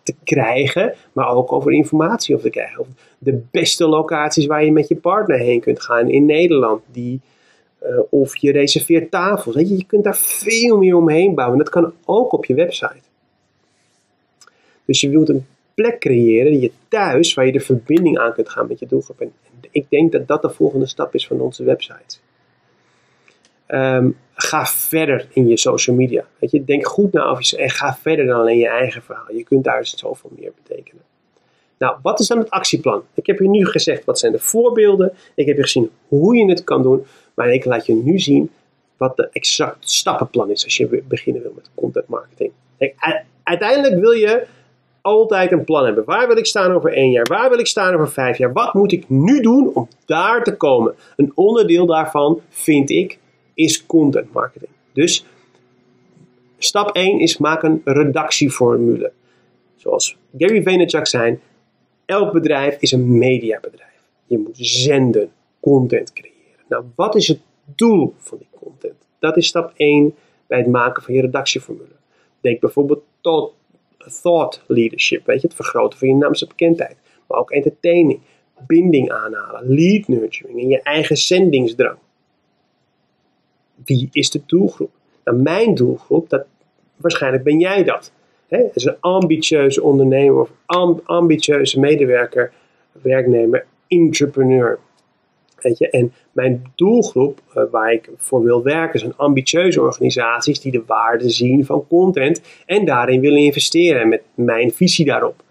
te 0.08 0.16
krijgen, 0.24 0.94
maar 1.14 1.30
ook 1.30 1.52
over 1.52 1.72
informatie 1.72 2.36
over 2.36 2.52
te 2.52 2.58
krijgen. 2.58 2.80
Of 2.80 2.88
de 3.18 3.42
beste 3.52 3.88
locaties 3.88 4.46
waar 4.46 4.66
je 4.66 4.72
met 4.72 4.88
je 4.88 4.96
partner 4.96 5.40
heen 5.40 5.60
kunt 5.60 5.82
gaan 5.82 6.10
in 6.10 6.26
Nederland, 6.26 6.82
die 6.92 7.22
uh, 7.84 8.00
of 8.10 8.38
je 8.38 8.52
reserveert 8.52 9.12
tafels. 9.12 9.56
Weet 9.56 9.70
je, 9.70 9.78
je 9.78 9.86
kunt 9.86 10.04
daar 10.04 10.18
veel 10.18 10.78
meer 10.78 10.96
omheen 10.96 11.36
bouwen. 11.36 11.58
En 11.58 11.64
dat 11.64 11.74
kan 11.74 11.94
ook 12.06 12.32
op 12.32 12.46
je 12.46 12.54
website. 12.54 13.02
Dus 14.86 15.02
je 15.02 15.10
wilt 15.10 15.30
een 15.30 15.46
plek 15.74 16.00
creëren, 16.00 16.52
die 16.52 16.62
je 16.62 16.72
thuis, 16.88 17.34
waar 17.34 17.46
je 17.46 17.52
de 17.52 17.60
verbinding 17.60 18.18
aan 18.18 18.34
kunt 18.34 18.50
gaan 18.50 18.68
met 18.68 18.80
je 18.80 18.88
doelgroep. 18.88 19.22
En 19.22 19.32
ik 19.72 19.86
denk 19.90 20.12
dat 20.12 20.28
dat 20.28 20.42
de 20.42 20.50
volgende 20.50 20.86
stap 20.86 21.14
is 21.14 21.28
van 21.28 21.40
onze 21.40 21.64
website. 21.64 22.18
Um, 23.68 24.18
ga 24.34 24.66
verder 24.66 25.28
in 25.34 25.48
je 25.48 25.58
social 25.58 25.96
media. 25.96 26.26
Weet 26.40 26.52
je, 26.52 26.64
denk 26.64 26.88
goed 26.88 27.14
na 27.14 27.24
over 27.24 27.44
je 27.48 27.58
en 27.58 27.70
ga 27.70 27.96
verder 28.02 28.26
dan 28.26 28.40
alleen 28.40 28.58
je 28.58 28.68
eigen 28.68 29.02
verhaal. 29.02 29.34
Je 29.34 29.44
kunt 29.44 29.64
daar 29.64 29.86
zoveel 29.86 30.32
meer 30.38 30.52
betekenen. 30.64 31.02
Nou, 31.78 31.98
wat 32.02 32.20
is 32.20 32.28
dan 32.28 32.38
het 32.38 32.50
actieplan? 32.50 33.04
Ik 33.14 33.26
heb 33.26 33.40
je 33.40 33.50
nu 33.50 33.66
gezegd 33.66 34.06
wat 34.06 34.20
zijn 34.20 34.32
de 34.32 34.40
voorbeelden. 34.40 35.14
Ik 35.36 35.46
heb 35.46 35.56
je 35.56 35.62
gezien 35.62 35.90
hoe 36.08 36.36
je 36.36 36.50
het 36.50 36.64
kan 36.64 36.82
doen. 36.82 37.06
Maar 37.34 37.50
ik 37.50 37.66
laat 37.66 37.86
je 37.86 37.94
nu 37.94 38.20
zien 38.20 38.52
wat 38.98 39.18
de 39.18 39.30
exact 39.32 39.90
stappenplan 39.90 40.50
is 40.50 40.64
als 40.64 40.78
je 40.78 41.04
beginnen 41.08 41.42
wil 41.42 41.52
met 41.56 41.70
content 41.76 42.08
marketing. 42.08 42.52
uiteindelijk 43.44 44.00
wil 44.00 44.12
je 44.12 44.46
altijd 45.02 45.52
een 45.52 45.64
plan 45.64 45.86
hebben. 45.86 46.06
Waar 46.06 46.28
wil 46.28 46.38
ik 46.38 46.46
staan 46.46 46.72
over 46.72 46.94
één 46.94 47.12
jaar? 47.12 47.26
Waar 47.30 47.50
wil 47.50 47.60
ik 47.60 47.68
staan 47.68 47.94
over 47.94 48.12
vijf 48.12 48.38
jaar? 48.38 48.54
Wat 48.54 48.74
moet 48.74 48.92
ik 48.92 49.10
nu 49.10 49.42
doen 49.42 49.74
om 49.74 49.88
daar 50.06 50.44
te 50.44 50.56
komen? 50.56 50.96
Een 51.16 51.32
onderdeel 51.36 51.86
daarvan, 51.86 52.42
vind 52.50 52.90
ik, 52.90 53.20
is 53.54 53.86
content 53.86 54.34
marketing. 54.34 54.72
Dus 54.94 55.26
stap 56.58 56.90
1 56.96 57.20
is 57.20 57.38
maak 57.38 57.64
een 57.64 57.82
redactieformule. 57.84 59.12
Zoals 59.76 60.18
Gary 60.38 60.64
Vaynerchuk 60.64 61.08
zei, 61.08 61.40
elk 62.08 62.34
bedrijf 62.34 62.78
is 62.80 62.92
een 62.92 63.18
mediabedrijf. 63.18 64.02
Je 64.26 64.38
moet 64.38 64.58
zenden, 64.58 65.32
content 65.60 66.14
creëren. 66.14 66.66
Nou, 66.70 66.86
wat 66.96 67.16
is 67.16 67.28
het 67.28 67.40
doel 67.76 68.14
van 68.18 68.38
die 68.38 68.48
content? 68.60 69.08
Dat 69.20 69.38
is 69.38 69.48
stap 69.48 69.74
1 69.76 70.16
bij 70.48 70.58
het 70.58 70.68
maken 70.68 71.04
van 71.04 71.14
je 71.14 71.22
redactieformule. 71.22 71.96
Denk 72.42 72.60
bijvoorbeeld 72.60 73.04
tot 73.22 73.54
thought 74.22 74.64
leadership, 74.68 75.26
weet 75.26 75.42
je, 75.42 75.48
het 75.48 75.56
vergroten 75.56 76.00
van 76.00 76.08
je 76.08 76.16
naamse 76.16 76.48
bekendheid. 76.48 76.98
Maar 77.28 77.40
ook 77.40 77.52
entertaining, 77.52 78.20
binding 78.68 79.12
aanhalen, 79.12 79.76
lead 79.76 80.08
nurturing 80.08 80.60
en 80.60 80.68
je 80.68 80.82
eigen 80.82 81.18
zendingsdrang. 81.18 81.98
Wie 83.86 84.10
is 84.12 84.30
de 84.30 84.42
doelgroep? 84.46 84.92
Nou, 85.24 85.38
mijn 85.38 85.76
doelgroep, 85.76 86.30
dat, 86.30 86.46
waarschijnlijk 86.96 87.44
ben 87.44 87.60
jij 87.60 87.84
dat. 87.84 88.12
Hè? 88.48 88.64
Is 88.74 88.84
een 88.84 88.98
ambitieuze 89.00 89.84
ondernemer 89.84 90.40
of 90.40 90.50
ambitieuze 91.06 91.80
medewerker, 91.80 92.54
werknemer, 93.02 93.66
entrepreneur. 93.88 94.80
Weet 95.62 95.78
je? 95.78 95.90
En 95.90 96.14
mijn 96.32 96.72
doelgroep 96.76 97.40
uh, 97.56 97.64
waar 97.72 97.94
ik 97.94 98.10
voor 98.18 98.44
wil 98.44 98.64
werken 98.64 99.00
zijn 99.00 99.16
ambitieuze 99.16 99.82
organisaties 99.82 100.60
die 100.60 100.72
de 100.72 100.84
waarde 100.86 101.30
zien 101.30 101.66
van 101.66 101.88
content 101.88 102.42
en 102.66 102.86
daarin 102.86 103.22
willen 103.22 103.40
investeren 103.40 104.10
met 104.10 104.22
mijn 104.34 104.72
visie 104.72 105.06
daarop. 105.06 105.44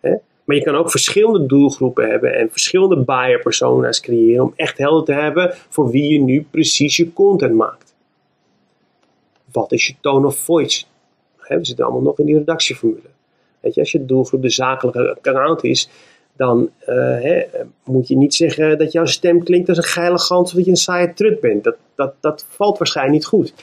Hè? 0.00 0.14
Maar 0.44 0.56
je 0.56 0.62
kan 0.62 0.74
ook 0.74 0.90
verschillende 0.90 1.46
doelgroepen 1.46 2.10
hebben 2.10 2.34
en 2.34 2.50
verschillende 2.50 2.96
buyer 2.96 3.38
persona's 3.38 4.00
creëren 4.00 4.44
om 4.44 4.52
echt 4.56 4.78
helder 4.78 5.04
te 5.04 5.22
hebben 5.22 5.54
voor 5.68 5.90
wie 5.90 6.12
je 6.12 6.20
nu 6.20 6.46
precies 6.50 6.96
je 6.96 7.12
content 7.12 7.54
maakt. 7.54 7.94
Wat 9.52 9.72
is 9.72 9.86
je 9.86 9.94
tone 10.00 10.26
of 10.26 10.36
voice? 10.36 10.84
Hè, 11.48 11.58
we 11.58 11.64
zitten 11.64 11.84
allemaal 11.84 12.02
nog 12.02 12.18
in 12.18 12.26
die 12.26 12.38
redactieformule. 12.38 13.08
Weet 13.60 13.74
je, 13.74 13.80
als 13.80 13.92
je 13.92 14.04
doelgroep 14.04 14.42
de 14.42 14.50
zakelijke 14.50 15.10
account 15.10 15.64
is, 15.64 15.90
dan 16.36 16.70
uh, 16.80 16.86
hè, 17.20 17.44
moet 17.84 18.08
je 18.08 18.16
niet 18.16 18.34
zeggen 18.34 18.78
dat 18.78 18.92
jouw 18.92 19.04
stem 19.04 19.44
klinkt 19.44 19.68
als 19.68 19.78
een 19.78 19.84
geile 19.84 20.18
gans 20.18 20.50
of 20.50 20.56
dat 20.56 20.64
je 20.64 20.70
een 20.70 20.76
saaie 20.76 21.12
trut 21.14 21.40
bent. 21.40 21.64
Dat, 21.64 21.76
dat, 21.94 22.14
dat 22.20 22.46
valt 22.48 22.78
waarschijnlijk 22.78 23.16
niet 23.16 23.26
goed. 23.26 23.54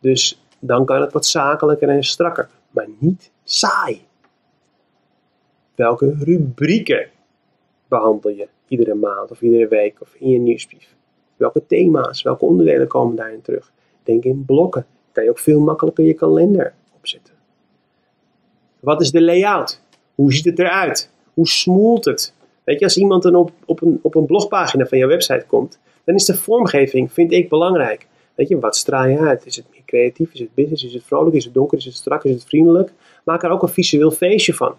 Dus 0.00 0.40
dan 0.58 0.84
kan 0.84 1.00
het 1.00 1.12
wat 1.12 1.26
zakelijker 1.26 1.88
en 1.88 2.04
strakker, 2.04 2.48
maar 2.70 2.88
niet 2.98 3.30
saai. 3.44 4.00
Welke 5.74 6.16
rubrieken 6.18 7.08
behandel 7.88 8.30
je 8.30 8.48
iedere 8.68 8.94
maand 8.94 9.30
of 9.30 9.40
iedere 9.40 9.68
week 9.68 10.00
of 10.00 10.14
in 10.14 10.30
je 10.30 10.38
nieuwsbrief? 10.38 10.94
Welke 11.36 11.66
thema's, 11.66 12.22
welke 12.22 12.44
onderdelen 12.44 12.86
komen 12.86 13.16
daarin 13.16 13.42
terug? 13.42 13.72
Denk 14.02 14.24
in 14.24 14.44
blokken. 14.44 14.86
Kan 15.12 15.24
je 15.24 15.30
ook 15.30 15.38
veel 15.38 15.60
makkelijker 15.60 16.04
je 16.04 16.14
kalender 16.14 16.74
opzetten. 17.06 17.34
Wat 18.80 19.00
is 19.00 19.10
de 19.10 19.22
layout? 19.22 19.80
Hoe 20.14 20.32
ziet 20.32 20.44
het 20.44 20.58
eruit? 20.58 21.10
Hoe 21.34 21.48
smoelt 21.48 22.04
het? 22.04 22.34
Weet 22.64 22.78
je, 22.78 22.84
als 22.84 22.96
iemand 22.96 23.22
dan 23.22 23.34
op, 23.34 23.50
op, 23.64 23.82
een, 23.82 23.98
op 24.02 24.14
een 24.14 24.26
blogpagina 24.26 24.86
van 24.86 24.98
jouw 24.98 25.08
website 25.08 25.44
komt, 25.46 25.78
dan 26.04 26.14
is 26.14 26.24
de 26.24 26.36
vormgeving, 26.36 27.12
vind 27.12 27.32
ik, 27.32 27.48
belangrijk. 27.48 28.06
Weet 28.34 28.48
je, 28.48 28.58
wat 28.58 28.76
straal 28.76 29.06
je 29.06 29.18
uit? 29.18 29.46
Is 29.46 29.56
het 29.56 29.64
meer 29.70 29.82
creatief? 29.86 30.32
Is 30.32 30.40
het 30.40 30.54
business? 30.54 30.84
Is 30.84 30.92
het 30.94 31.04
vrolijk? 31.04 31.36
Is 31.36 31.44
het 31.44 31.54
donker? 31.54 31.78
Is 31.78 31.84
het 31.84 31.94
strak? 31.94 32.24
Is 32.24 32.32
het 32.32 32.44
vriendelijk? 32.44 32.92
Maak 33.24 33.42
er 33.42 33.50
ook 33.50 33.62
een 33.62 33.68
visueel 33.68 34.10
feestje 34.10 34.54
van. 34.54 34.74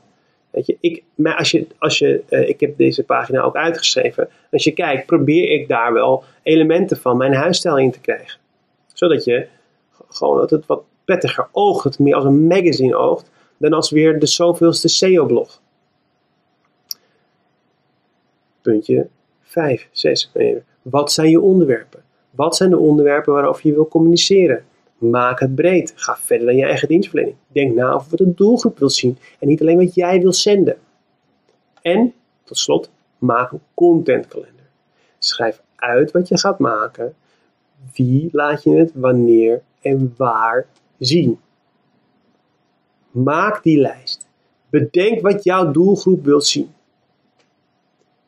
Weet 0.49 0.65
je, 0.65 0.77
ik, 0.79 1.03
maar 1.15 1.37
als 1.37 1.51
je, 1.51 1.67
als 1.77 1.97
je, 1.97 2.23
uh, 2.29 2.49
ik 2.49 2.59
heb 2.59 2.77
deze 2.77 3.03
pagina 3.03 3.41
ook 3.41 3.55
uitgeschreven. 3.55 4.29
Als 4.51 4.63
je 4.63 4.71
kijkt, 4.71 5.05
probeer 5.05 5.49
ik 5.51 5.67
daar 5.67 5.93
wel 5.93 6.23
elementen 6.43 6.97
van 6.97 7.17
mijn 7.17 7.33
huisstijl 7.33 7.77
in 7.77 7.91
te 7.91 7.99
krijgen. 7.99 8.39
Zodat 8.93 9.23
je 9.23 9.47
gewoon 10.09 10.37
dat 10.37 10.49
het 10.49 10.65
wat 10.65 10.83
prettiger 11.07 11.47
oogt, 11.51 11.83
het 11.83 11.99
meer 11.99 12.15
als 12.15 12.25
een 12.25 12.47
magazine 12.47 12.95
oogt, 12.95 13.29
dan 13.57 13.73
als 13.73 13.89
weer 13.89 14.19
de 14.19 14.25
zoveelste 14.25 14.87
SEO-blog. 14.87 15.61
Puntje 18.61 19.07
5, 19.41 19.87
6. 19.91 20.31
Wat 20.81 21.11
zijn 21.11 21.29
je 21.29 21.41
onderwerpen? 21.41 22.03
Wat 22.29 22.55
zijn 22.55 22.69
de 22.69 22.77
onderwerpen 22.77 23.33
waarover 23.33 23.67
je 23.67 23.73
wil 23.73 23.87
communiceren? 23.87 24.65
Maak 24.97 25.39
het 25.39 25.55
breed. 25.55 25.93
Ga 25.95 26.17
verder 26.17 26.45
dan 26.45 26.55
je 26.55 26.65
eigen 26.65 26.87
dienstverlening. 26.87 27.35
Denk 27.47 27.75
na 27.75 27.91
over 27.91 28.09
wat 28.09 28.19
de 28.19 28.33
doelgroep 28.33 28.79
wil 28.79 28.89
zien 28.89 29.17
en 29.39 29.47
niet 29.47 29.61
alleen 29.61 29.77
wat 29.77 29.95
jij 29.95 30.21
wil 30.21 30.33
zenden. 30.33 30.77
En, 31.81 32.13
tot 32.43 32.57
slot, 32.57 32.91
maak 33.17 33.51
een 33.51 33.61
contentkalender. 33.73 34.69
Schrijf 35.17 35.61
uit 35.75 36.11
wat 36.11 36.27
je 36.27 36.37
gaat 36.37 36.59
maken. 36.59 37.15
Wie 37.93 38.29
laat 38.31 38.63
je 38.63 38.71
het 38.71 38.91
wanneer 38.93 39.61
en 39.81 40.13
waar 40.17 40.67
zien. 40.99 41.39
Maak 43.11 43.63
die 43.63 43.79
lijst. 43.79 44.27
Bedenk 44.69 45.21
wat 45.21 45.43
jouw 45.43 45.71
doelgroep 45.71 46.23
wil 46.23 46.41
zien. 46.41 46.73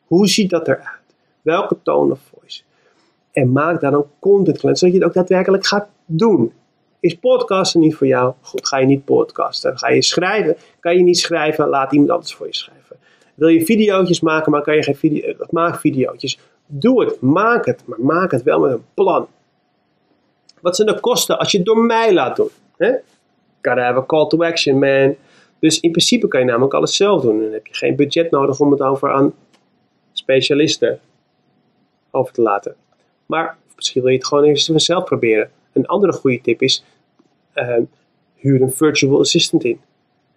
Hoe 0.06 0.28
ziet 0.28 0.50
dat 0.50 0.68
eruit? 0.68 1.14
Welke 1.42 1.76
tone 1.82 2.12
of 2.12 2.20
voice? 2.34 2.62
En 3.32 3.52
maak 3.52 3.80
daar 3.80 3.92
een 3.92 4.04
content 4.18 4.58
zodat 4.60 4.80
je 4.80 4.92
het 4.92 5.04
ook 5.04 5.14
daadwerkelijk 5.14 5.66
gaat 5.66 5.88
doen. 6.06 6.52
Is 7.00 7.14
podcasten 7.14 7.80
niet 7.80 7.94
voor 7.94 8.06
jou? 8.06 8.34
Goed, 8.40 8.68
ga 8.68 8.78
je 8.78 8.86
niet 8.86 9.04
podcasten. 9.04 9.78
Ga 9.78 9.88
je 9.88 10.02
schrijven? 10.02 10.56
Kan 10.80 10.96
je 10.96 11.02
niet 11.02 11.18
schrijven? 11.18 11.68
Laat 11.68 11.92
iemand 11.92 12.10
anders 12.10 12.34
voor 12.34 12.46
je 12.46 12.54
schrijven. 12.54 12.96
Wil 13.34 13.48
je 13.48 13.64
video's 13.64 14.20
maken, 14.20 14.52
maar 14.52 14.62
kan 14.62 14.74
je 14.74 14.82
geen 14.82 14.96
video, 14.96 15.34
maak 15.50 15.80
video's. 15.80 16.38
Doe 16.66 17.04
het, 17.04 17.20
maak 17.20 17.66
het, 17.66 17.82
maar 17.86 18.00
maak 18.00 18.30
het 18.30 18.42
wel 18.42 18.60
met 18.60 18.72
een 18.72 18.84
plan. 18.94 19.28
Wat 20.60 20.76
zijn 20.76 20.88
de 20.88 21.00
kosten 21.00 21.38
als 21.38 21.50
je 21.50 21.56
het 21.56 21.66
door 21.66 21.84
mij 21.84 22.12
laat 22.12 22.36
doen? 22.36 22.50
Hè? 22.76 22.90
Gotta 23.62 23.82
have 23.82 23.98
a 23.98 24.06
call 24.06 24.26
to 24.26 24.44
action, 24.44 24.78
man. 24.78 25.16
Dus 25.58 25.80
in 25.80 25.90
principe 25.90 26.28
kan 26.28 26.40
je 26.40 26.46
namelijk 26.46 26.74
alles 26.74 26.96
zelf 26.96 27.22
doen. 27.22 27.40
Dan 27.40 27.52
heb 27.52 27.66
je 27.66 27.74
geen 27.74 27.96
budget 27.96 28.30
nodig 28.30 28.60
om 28.60 28.70
het 28.70 28.80
over 28.80 29.12
aan 29.12 29.34
specialisten 30.12 31.00
over 32.10 32.32
te 32.32 32.42
laten. 32.42 32.74
Maar 33.26 33.56
misschien 33.76 34.02
wil 34.02 34.10
je 34.10 34.16
het 34.16 34.26
gewoon 34.26 34.44
eens 34.44 34.64
zelf 34.64 35.04
proberen. 35.04 35.50
Een 35.72 35.86
andere 35.86 36.12
goede 36.12 36.40
tip 36.40 36.62
is, 36.62 36.84
uh, 37.54 37.76
huur 38.34 38.62
een 38.62 38.72
virtual 38.72 39.18
assistant 39.18 39.64
in. 39.64 39.80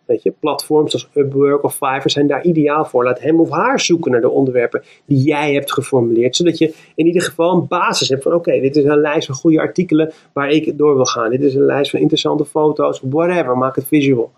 Weet 0.06 0.24
je, 0.24 0.32
platforms 0.32 0.92
zoals 0.92 1.10
Upwork 1.14 1.64
of 1.64 1.74
Fiverr 1.74 2.10
zijn 2.10 2.28
daar 2.28 2.44
ideaal 2.44 2.86
voor. 2.86 3.04
Laat 3.04 3.20
hem 3.20 3.40
of 3.40 3.50
haar 3.50 3.80
zoeken 3.80 4.12
naar 4.12 4.22
de 4.22 4.30
onderwerpen 4.30 4.84
die 5.06 5.24
jij 5.24 5.54
hebt 5.54 5.74
geformuleerd. 5.74 6.36
Zodat 6.36 6.58
je 6.58 6.76
in 6.96 7.06
ieder 7.06 7.22
geval 7.22 7.54
een 7.54 7.68
basis 7.68 8.10
hebt 8.10 8.24
van 8.24 8.34
oké, 8.34 8.60
dit 8.60 8.76
is 8.76 8.84
een 8.84 8.98
lijst 8.98 9.26
van 9.26 9.36
goede 9.36 9.60
artikelen 9.60 10.12
waar 10.34 10.50
ik 10.50 10.78
door 10.78 10.96
wil 10.96 11.06
gaan. 11.06 11.30
Dit 11.30 11.42
is 11.42 11.56
een 11.56 11.66
lijst 11.66 11.92
van 11.92 12.00
interessante 12.00 12.46
foto's, 12.46 13.02
whatever, 13.04 13.58
maak 13.58 13.76
het 13.76 13.86
visual. 13.86 14.32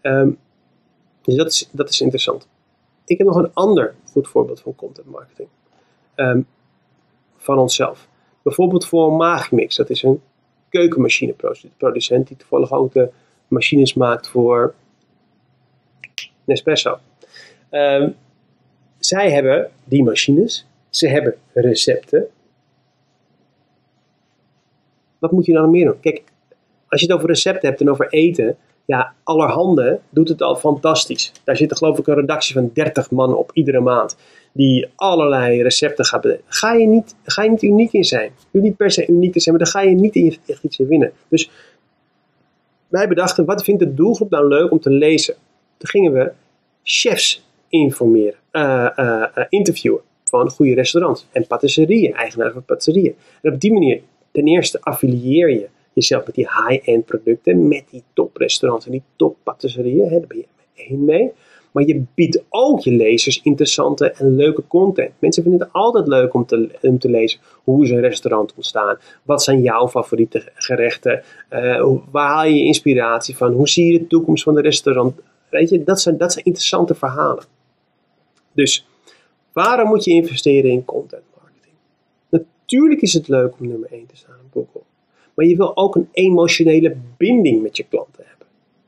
Ehm, 0.00 0.30
dus 1.22 1.34
dat 1.34 1.46
is, 1.46 1.68
dat 1.72 1.88
is 1.88 2.00
interessant. 2.00 2.48
Ik 3.04 3.18
heb 3.18 3.26
nog 3.26 3.36
een 3.36 3.50
ander 3.52 3.94
goed 4.10 4.28
voorbeeld 4.28 4.60
van 4.60 4.74
content 4.74 5.10
marketing. 5.10 5.48
Ehm, 6.14 6.40
van 7.36 7.58
onszelf. 7.58 8.08
Bijvoorbeeld 8.42 8.86
voor 8.86 9.12
Magimix. 9.12 9.76
Dat 9.76 9.90
is 9.90 10.02
een 10.02 10.20
keukenmachineproducent 10.68 12.28
die 12.28 12.36
toevallig 12.36 12.72
ook 12.72 12.92
de 12.92 13.10
machines 13.54 13.94
maakt 13.94 14.28
voor 14.28 14.74
Nespresso. 16.44 16.98
Ehm, 17.70 18.10
zij 18.98 19.30
hebben 19.30 19.70
die 19.84 20.02
machines, 20.02 20.66
ze 20.90 21.08
hebben 21.08 21.34
recepten. 21.52 22.26
Wat 25.18 25.32
moet 25.32 25.46
je 25.46 25.52
dan 25.52 25.70
meer 25.70 25.84
doen? 25.84 26.00
Kijk, 26.00 26.22
als 26.88 27.00
je 27.00 27.06
het 27.06 27.16
over 27.16 27.28
recepten 27.28 27.68
hebt 27.68 27.80
en 27.80 27.90
over 27.90 28.08
eten, 28.08 28.56
ja, 28.84 29.14
allerhande 29.22 30.00
doet 30.10 30.28
het 30.28 30.42
al 30.42 30.56
fantastisch. 30.56 31.32
Daar 31.44 31.56
zit 31.56 31.76
geloof 31.76 31.98
ik 31.98 32.06
een 32.06 32.14
redactie 32.14 32.54
van 32.54 32.70
30 32.74 33.10
man 33.10 33.34
op 33.36 33.50
iedere 33.52 33.80
maand. 33.80 34.16
Die 34.52 34.88
allerlei 34.94 35.62
recepten 35.62 36.04
gaat 36.04 36.20
bedenken. 36.20 36.44
Ga 36.48 36.72
je 36.72 36.86
niet, 36.86 37.14
ga 37.24 37.42
je 37.42 37.50
niet 37.50 37.62
uniek 37.62 37.92
in 37.92 38.04
zijn. 38.04 38.30
Je 38.50 38.60
niet 38.60 38.76
per 38.76 38.90
se 38.90 39.06
uniek 39.06 39.32
te 39.32 39.40
zijn, 39.40 39.56
maar 39.56 39.64
dan 39.64 39.72
ga 39.72 39.88
je 39.88 39.94
niet 39.94 40.38
echt 40.46 40.64
iets 40.64 40.78
in 40.78 40.86
winnen. 40.86 41.12
Dus 41.28 41.50
wij 42.94 43.08
bedachten, 43.08 43.44
wat 43.44 43.64
vindt 43.64 43.80
de 43.80 43.94
doelgroep 43.94 44.30
nou 44.30 44.48
leuk 44.48 44.70
om 44.70 44.80
te 44.80 44.90
lezen? 44.90 45.34
Toen 45.76 45.88
gingen 45.88 46.12
we 46.12 46.32
chefs 46.82 47.46
informeren, 47.68 48.38
uh, 48.52 48.88
uh, 48.96 49.44
interviewen 49.48 50.00
van 50.24 50.50
goede 50.50 50.74
restaurants 50.74 51.26
en 51.32 51.46
patisserieën, 51.46 52.14
eigenaren 52.14 52.52
van 52.52 52.64
patisserieën. 52.64 53.14
En 53.42 53.52
op 53.52 53.60
die 53.60 53.72
manier, 53.72 54.00
ten 54.32 54.46
eerste 54.46 54.80
affilieer 54.80 55.50
je 55.50 55.68
jezelf 55.92 56.26
met 56.26 56.34
die 56.34 56.48
high-end 56.48 57.04
producten, 57.04 57.68
met 57.68 57.84
die 57.90 58.02
toprestaurants 58.12 58.86
en 58.86 58.92
die 58.92 59.02
toppatisserieën, 59.16 60.08
daar 60.10 60.26
ben 60.26 60.36
je 60.36 60.46
één 60.74 61.04
mee. 61.04 61.32
Maar 61.74 61.86
je 61.86 62.04
biedt 62.14 62.42
ook 62.48 62.80
je 62.80 62.90
lezers 62.90 63.42
interessante 63.42 64.10
en 64.10 64.34
leuke 64.36 64.66
content. 64.66 65.10
Mensen 65.18 65.42
vinden 65.42 65.60
het 65.60 65.72
altijd 65.72 66.06
leuk 66.06 66.34
om 66.34 66.46
te, 66.46 67.08
lezen 67.08 67.40
hoe 67.64 67.84
is 67.84 67.90
een 67.90 68.00
restaurant 68.00 68.54
ontstaan. 68.54 68.98
Wat 69.22 69.42
zijn 69.42 69.62
jouw 69.62 69.88
favoriete 69.88 70.50
gerechten? 70.54 71.22
Uh, 71.50 71.86
waar 72.10 72.28
haal 72.28 72.44
je 72.44 72.64
inspiratie 72.64 73.36
van? 73.36 73.52
Hoe 73.52 73.68
zie 73.68 73.92
je 73.92 73.98
de 73.98 74.06
toekomst 74.06 74.42
van 74.42 74.54
de 74.54 74.60
restaurant? 74.60 75.14
Weet 75.50 75.68
je, 75.68 75.84
dat 75.84 76.00
zijn, 76.00 76.16
dat 76.16 76.32
zijn 76.32 76.44
interessante 76.44 76.94
verhalen. 76.94 77.44
Dus 78.52 78.86
waarom 79.52 79.88
moet 79.88 80.04
je 80.04 80.10
investeren 80.10 80.70
in 80.70 80.84
content 80.84 81.22
marketing? 81.40 81.74
Natuurlijk 82.28 83.00
is 83.00 83.12
het 83.12 83.28
leuk 83.28 83.54
om 83.60 83.68
nummer 83.68 83.92
1 83.92 84.06
te 84.06 84.16
staan 84.16 84.36
op 84.44 84.52
Google. 84.52 84.86
Maar 85.34 85.46
je 85.46 85.56
wil 85.56 85.76
ook 85.76 85.94
een 85.94 86.08
emotionele 86.12 86.96
binding 87.16 87.62
met 87.62 87.76
je 87.76 87.84
klanten 87.88 88.24
hebben 88.26 88.33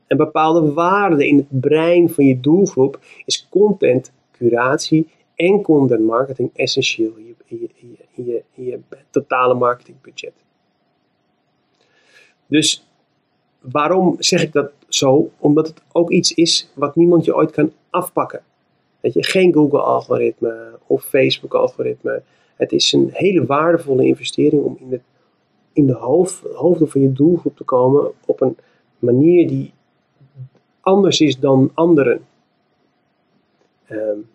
en 0.07 0.17
bepaalde 0.17 0.73
waarden 0.73 1.27
in 1.27 1.37
het 1.37 1.61
brein 1.61 2.09
van 2.09 2.25
je 2.25 2.39
doelgroep, 2.39 2.99
is 3.25 3.47
content, 3.49 4.11
curatie 4.31 5.07
en 5.35 5.61
content 5.61 6.05
marketing 6.05 6.49
essentieel 6.53 7.13
in 7.15 7.35
je, 7.45 7.69
je, 8.13 8.43
je, 8.53 8.79
totale 9.09 9.53
marketingbudget. 9.53 10.33
Dus 12.47 12.87
waarom 13.59 14.15
zeg 14.19 14.41
ik 14.41 14.51
dat 14.51 14.71
zo? 14.87 15.29
Omdat 15.37 15.67
het 15.67 15.81
ook 15.91 16.11
iets 16.11 16.33
is 16.33 16.71
wat 16.73 16.95
niemand 16.95 17.25
je 17.25 17.35
ooit 17.35 17.51
kan 17.51 17.71
afpakken. 17.89 18.41
Weet 18.99 19.13
je, 19.13 19.23
geen 19.23 19.53
Google-algoritme 19.53 20.79
of 20.87 21.03
Facebook-algoritme. 21.03 22.21
Het 22.55 22.71
is 22.71 22.93
een 22.93 23.09
hele 23.11 23.45
waardevolle 23.45 24.05
investering 24.05 24.63
om 24.63 24.77
in 24.79 24.89
de, 24.89 24.99
in 25.73 25.85
de 25.85 25.93
hoofd, 25.93 26.43
hoofden 26.53 26.89
van 26.89 27.01
je 27.01 27.13
doelgroep 27.13 27.57
te 27.57 27.63
komen 27.63 28.11
op 28.25 28.41
een 28.41 28.57
manier 28.99 29.47
die 29.47 29.73
anders 30.87 31.21
is 31.21 31.39
dan 31.39 31.71
anderen. 31.73 32.25
Um, 33.89 34.29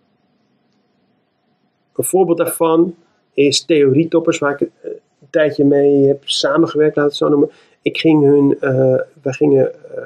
een 1.94 2.04
voorbeeld 2.04 2.38
daarvan 2.38 2.94
is 3.34 3.64
theorietoppers, 3.64 4.38
waar 4.38 4.52
ik 4.52 4.68
een 4.82 5.28
tijdje 5.30 5.64
mee 5.64 6.06
heb 6.06 6.28
samengewerkt, 6.28 6.96
laat 6.96 7.16
zo 7.16 7.28
noemen. 7.28 7.50
Ik 7.82 7.98
ging 7.98 8.24
hun, 8.24 8.56
uh, 8.60 9.00
we 9.22 9.32
gingen 9.32 9.72
uh, 9.96 10.04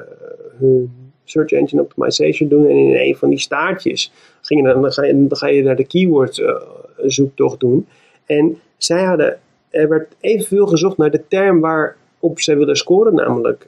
hun 0.59 0.91
search 1.23 1.51
engine 1.51 1.81
optimization 1.81 2.49
doen 2.49 2.65
en 2.65 2.75
in 2.75 2.95
een 2.95 3.15
van 3.15 3.29
die 3.29 3.39
staartjes 3.39 4.11
gingen 4.41 4.81
dan, 4.81 4.91
ga, 4.91 5.03
je, 5.03 5.27
dan 5.27 5.37
ga 5.37 5.47
je 5.47 5.63
naar 5.63 5.75
de 5.75 5.87
keyword 5.87 6.43
zoektocht 6.97 7.59
doen. 7.59 7.87
En 8.25 8.59
zij 8.77 9.03
hadden, 9.03 9.39
er 9.69 9.89
werd 9.89 10.15
evenveel 10.19 10.67
gezocht 10.67 10.97
naar 10.97 11.11
de 11.11 11.27
term 11.27 11.59
waarop 11.59 12.39
zij 12.39 12.57
willen 12.57 12.75
scoren, 12.75 13.13
namelijk 13.13 13.67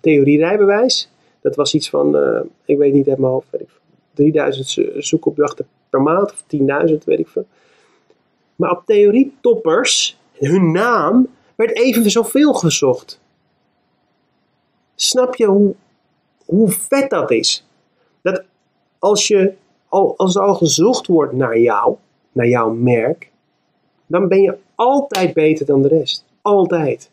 theorie 0.00 0.38
rijbewijs 0.38 1.10
dat 1.42 1.56
was 1.56 1.74
iets 1.74 1.90
van, 1.90 2.16
uh, 2.16 2.40
ik 2.64 2.78
weet 2.78 2.92
niet 2.92 3.06
helemaal, 3.06 3.32
hoofd, 3.32 3.50
weet 3.50 3.60
ik 3.60 3.80
3000 4.14 5.04
zoekopdrachten 5.04 5.66
per 5.90 6.02
maand 6.02 6.32
of 6.32 6.44
10.000, 6.90 6.98
weet 7.04 7.18
ik 7.18 7.28
veel. 7.28 7.46
Maar 8.56 8.70
op 8.70 8.82
theorie 8.86 9.34
toppers, 9.40 10.18
hun 10.32 10.72
naam, 10.72 11.28
werd 11.54 11.76
even 11.76 12.10
zoveel 12.10 12.52
gezocht. 12.52 13.20
Snap 14.94 15.34
je 15.34 15.46
hoe, 15.46 15.74
hoe 16.44 16.68
vet 16.70 17.10
dat 17.10 17.30
is? 17.30 17.66
Dat 18.22 18.44
als, 18.98 19.28
je, 19.28 19.54
als 19.88 20.34
er 20.34 20.42
al 20.42 20.54
gezocht 20.54 21.06
wordt 21.06 21.32
naar 21.32 21.58
jou, 21.58 21.96
naar 22.32 22.48
jouw 22.48 22.72
merk, 22.72 23.30
dan 24.06 24.28
ben 24.28 24.42
je 24.42 24.58
altijd 24.74 25.34
beter 25.34 25.66
dan 25.66 25.82
de 25.82 25.88
rest. 25.88 26.24
Altijd. 26.42 27.10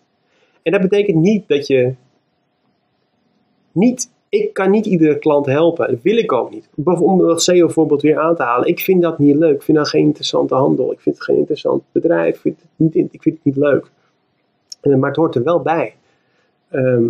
En 0.62 0.72
dat 0.72 0.82
betekent 0.82 1.18
niet 1.18 1.48
dat 1.48 1.68
je 1.68 1.94
niet 3.72 4.10
ik 4.30 4.54
kan 4.54 4.72
niet 4.72 4.86
iedere 4.86 5.20
klant 5.20 5.46
helpen. 5.46 5.88
Dat 5.88 6.02
wil 6.02 6.18
ik 6.18 6.32
ook 6.32 6.52
niet. 6.52 6.70
Om 6.84 7.18
dat 7.18 7.44
SEO 7.44 7.68
voorbeeld 7.68 8.02
weer 8.02 8.20
aan 8.20 8.36
te 8.36 8.44
halen. 8.44 8.68
Ik 8.68 8.80
vind 8.80 9.02
dat 9.02 9.20
niet 9.20 9.36
leuk. 9.36 9.56
Ik 9.56 9.62
vind 9.62 9.78
dat 9.78 9.89
geen 9.89 10.06
interessante 10.06 10.56
handel. 10.56 10.92
Ik 10.92 11.00
vind 11.00 11.15
het 11.15 11.24
geen 11.24 11.38
interessant 11.38 11.84
bedrijf. 11.92 12.36
Ik 12.36 12.42
vind 12.42 12.60
het 12.62 12.94
niet, 12.94 13.13
ik 13.13 13.22
vind 13.22 13.36
het 13.36 13.46
niet 13.46 13.56
leuk. 13.56 13.92
Maar 14.82 15.10
het 15.10 15.15
hoort 15.15 15.36
er 15.36 15.44
wel 15.44 15.62
bij. 15.62 15.96
Ehm, 16.70 17.08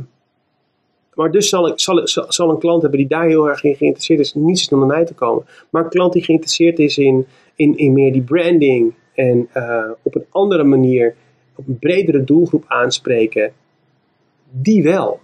maar 1.13 1.31
dus 1.31 1.49
zal, 1.49 1.67
ik, 1.67 1.79
zal, 1.79 2.07
zal, 2.07 2.49
een 2.49 2.59
klant 2.59 2.81
hebben 2.81 2.99
die 2.99 3.07
daar 3.09 3.27
heel 3.27 3.49
erg 3.49 3.63
in 3.63 3.75
geïnteresseerd 3.75 4.19
is, 4.19 4.33
niet 4.33 4.59
snel 4.59 4.79
naar 4.79 4.87
mij 4.87 5.05
te 5.05 5.13
komen. 5.13 5.45
Maar 5.69 5.83
een 5.83 5.89
klant 5.89 6.13
die 6.13 6.23
geïnteresseerd 6.23 6.79
is 6.79 6.97
in, 6.97 7.25
in, 7.55 7.77
in 7.77 7.93
meer 7.93 8.11
die 8.11 8.21
branding 8.21 8.93
en 9.13 9.49
uh, 9.53 9.91
op 10.01 10.15
een 10.15 10.25
andere 10.29 10.63
manier, 10.63 11.15
op 11.55 11.67
een 11.67 11.79
bredere 11.79 12.23
doelgroep 12.23 12.63
aanspreken, 12.67 13.53
die 14.51 14.83
wel. 14.83 15.19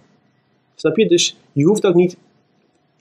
Snap 0.76 0.96
je? 0.96 1.06
Dus 1.06 1.36
je 1.52 1.64
hoeft 1.64 1.86
ook 1.86 1.94
niet, 1.94 2.16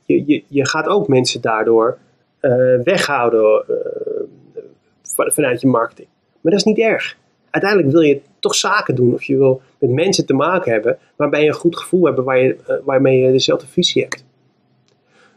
je, 0.05 0.23
je, 0.25 0.43
je 0.47 0.67
gaat 0.67 0.87
ook 0.87 1.07
mensen 1.07 1.41
daardoor 1.41 1.97
uh, 2.41 2.79
weghouden 2.83 3.65
uh, 3.69 5.25
vanuit 5.27 5.61
je 5.61 5.67
marketing. 5.67 6.07
Maar 6.41 6.51
dat 6.51 6.61
is 6.61 6.67
niet 6.67 6.79
erg. 6.79 7.17
Uiteindelijk 7.49 7.91
wil 7.91 8.01
je 8.01 8.21
toch 8.39 8.55
zaken 8.55 8.95
doen 8.95 9.13
of 9.13 9.23
je 9.23 9.37
wil 9.37 9.61
met 9.77 9.89
mensen 9.89 10.25
te 10.25 10.33
maken 10.33 10.71
hebben 10.71 10.97
waarbij 11.15 11.41
je 11.41 11.47
een 11.47 11.53
goed 11.53 11.77
gevoel 11.77 12.05
hebt, 12.05 12.19
waar 12.19 12.39
je, 12.39 12.57
uh, 12.69 12.75
waarmee 12.83 13.19
je 13.19 13.31
dezelfde 13.31 13.67
visie 13.67 14.01
hebt. 14.01 14.25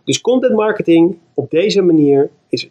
Dus 0.04 0.20
content 0.20 0.54
marketing 0.54 1.18
op 1.34 1.50
deze 1.50 1.82
manier 1.82 2.30
is 2.48 2.68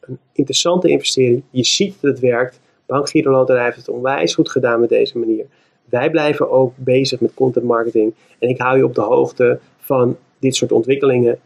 een 0.00 0.18
interessante 0.32 0.88
investering. 0.88 1.42
Je 1.50 1.64
ziet 1.64 1.94
dat 2.00 2.10
het 2.10 2.20
werkt. 2.20 2.60
Bank 2.86 3.08
Giro 3.08 3.30
Loterij 3.30 3.64
heeft 3.64 3.76
het 3.76 3.88
onwijs 3.88 4.34
goed 4.34 4.50
gedaan 4.50 4.80
met 4.80 4.88
deze 4.88 5.18
manier. 5.18 5.46
Wij 5.90 6.10
blijven 6.10 6.50
ook 6.50 6.72
bezig 6.76 7.20
met 7.20 7.34
content 7.34 7.64
marketing. 7.64 8.14
En 8.38 8.48
ik 8.48 8.60
hou 8.60 8.76
je 8.76 8.84
op 8.84 8.94
de 8.94 9.00
hoogte 9.00 9.58
van 9.78 10.16
dit 10.38 10.54
soort 10.54 10.72
ontwikkelingen. 10.72 11.38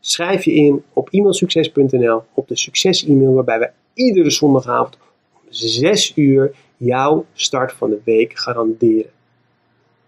Schrijf 0.00 0.44
je 0.44 0.52
in 0.52 0.82
op 0.92 1.08
e-mailsucces.nl 1.10 2.22
op 2.34 2.48
de 2.48 2.56
succes-e-mail 2.56 3.34
waarbij 3.34 3.58
we 3.58 3.70
iedere 3.94 4.30
zondagavond 4.30 4.98
om 5.32 5.40
6 5.48 6.12
uur 6.16 6.54
jouw 6.76 7.26
start 7.32 7.72
van 7.72 7.90
de 7.90 8.00
week 8.04 8.38
garanderen. 8.38 9.10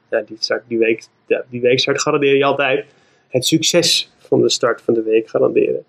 Die, 0.09 0.39
die, 0.69 0.79
week, 0.79 1.07
die 1.51 1.61
weekstart 1.61 2.01
garandeer 2.01 2.37
je 2.37 2.45
altijd. 2.45 2.85
Het 3.29 3.45
succes 3.45 4.13
van 4.19 4.41
de 4.41 4.49
start 4.49 4.83
van 4.83 4.95
de 4.95 5.03
week 5.03 5.29
garanderen. 5.29 5.85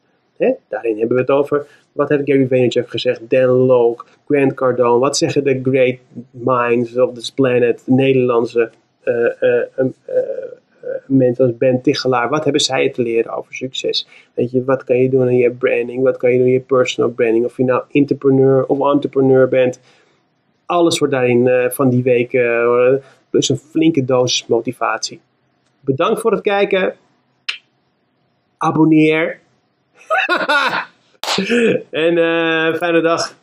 Daarin 0.67 0.98
hebben 0.98 1.15
we 1.15 1.21
het 1.21 1.32
over, 1.32 1.67
wat 1.95 2.10
heeft 2.10 2.21
Gary 2.25 2.47
Vaynerchuk 2.47 2.89
gezegd, 2.89 3.29
Dan 3.29 3.49
Lok, 3.49 4.08
Grant 4.27 4.53
Cardone, 4.53 4.99
wat 4.99 5.17
zeggen 5.17 5.43
de 5.43 5.60
great 5.63 5.97
minds 6.31 6.97
of 6.97 7.13
this 7.13 7.31
planet, 7.31 7.81
de 7.86 7.91
Nederlandse 7.91 8.71
uh, 9.03 9.13
uh, 9.41 9.62
uh, 9.77 9.86
mensen 11.05 11.45
als 11.45 11.58
Ben 11.58 11.81
Tichelaar, 11.81 12.29
wat 12.29 12.43
hebben 12.43 12.62
zij 12.62 12.89
te 12.89 13.01
leren 13.01 13.34
over 13.34 13.53
succes? 13.53 14.08
Weet 14.34 14.51
je, 14.51 14.63
wat 14.63 14.84
kan 14.84 14.97
je 14.97 15.10
doen 15.10 15.21
aan 15.21 15.36
je 15.36 15.51
branding, 15.51 16.03
wat 16.03 16.17
kan 16.17 16.31
je 16.31 16.38
doen 16.38 16.45
aan 16.45 16.51
je 16.51 16.60
personal 16.60 17.12
branding, 17.12 17.45
of 17.45 17.58
je 17.58 17.63
nou 17.63 17.84
entrepreneur 17.91 18.65
of 18.65 18.93
entrepreneur 18.93 19.47
bent, 19.47 19.79
alles 20.65 20.99
wordt 20.99 21.13
daarin 21.13 21.71
van 21.71 21.89
die 21.89 22.03
week, 22.03 22.29
plus 23.29 23.49
een 23.49 23.58
flinke 23.58 24.05
dosis 24.05 24.47
motivatie. 24.47 25.19
Bedankt 25.79 26.21
voor 26.21 26.31
het 26.31 26.41
kijken. 26.41 26.95
Abonneer. 28.58 29.39
en 31.91 32.17
uh, 32.17 32.76
fijne 32.76 33.02
dag. 33.02 33.34